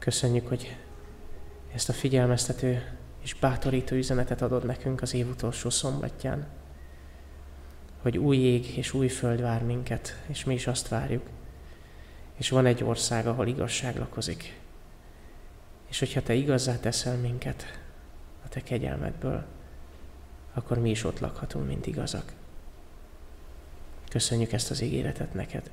Köszönjük, 0.02 0.48
hogy 0.48 0.76
ezt 1.74 1.88
a 1.88 1.92
figyelmeztető 1.92 2.96
és 3.20 3.34
bátorító 3.34 3.96
üzenetet 3.96 4.42
adod 4.42 4.66
nekünk 4.66 5.02
az 5.02 5.14
év 5.14 5.28
utolsó 5.28 5.70
szombatján, 5.70 6.46
hogy 8.00 8.18
új 8.18 8.36
ég 8.36 8.76
és 8.76 8.92
új 8.92 9.08
föld 9.08 9.40
vár 9.40 9.62
minket, 9.62 10.22
és 10.26 10.44
mi 10.44 10.54
is 10.54 10.66
azt 10.66 10.88
várjuk. 10.88 11.26
És 12.34 12.48
van 12.48 12.66
egy 12.66 12.84
ország, 12.84 13.26
ahol 13.26 13.46
igazság 13.46 13.96
lakozik. 13.96 14.60
És 15.88 15.98
hogyha 15.98 16.22
te 16.22 16.34
igazzá 16.34 16.78
teszel 16.80 17.16
minket 17.16 17.80
a 18.44 18.48
te 18.48 18.62
kegyelmedből, 18.62 19.44
akkor 20.52 20.78
mi 20.78 20.90
is 20.90 21.04
ott 21.04 21.18
lakhatunk, 21.18 21.66
mint 21.66 21.86
igazak. 21.86 22.32
Köszönjük 24.08 24.52
ezt 24.52 24.70
az 24.70 24.80
ígéretet 24.80 25.34
neked, 25.34 25.70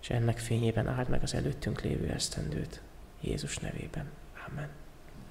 és 0.00 0.10
ennek 0.10 0.38
fényében 0.38 0.88
áld 0.88 1.08
meg 1.08 1.22
az 1.22 1.34
előttünk 1.34 1.80
lévő 1.80 2.08
esztendőt 2.08 2.82
Jézus 3.24 3.58
nevében. 3.58 4.06
Amen. 4.48 4.83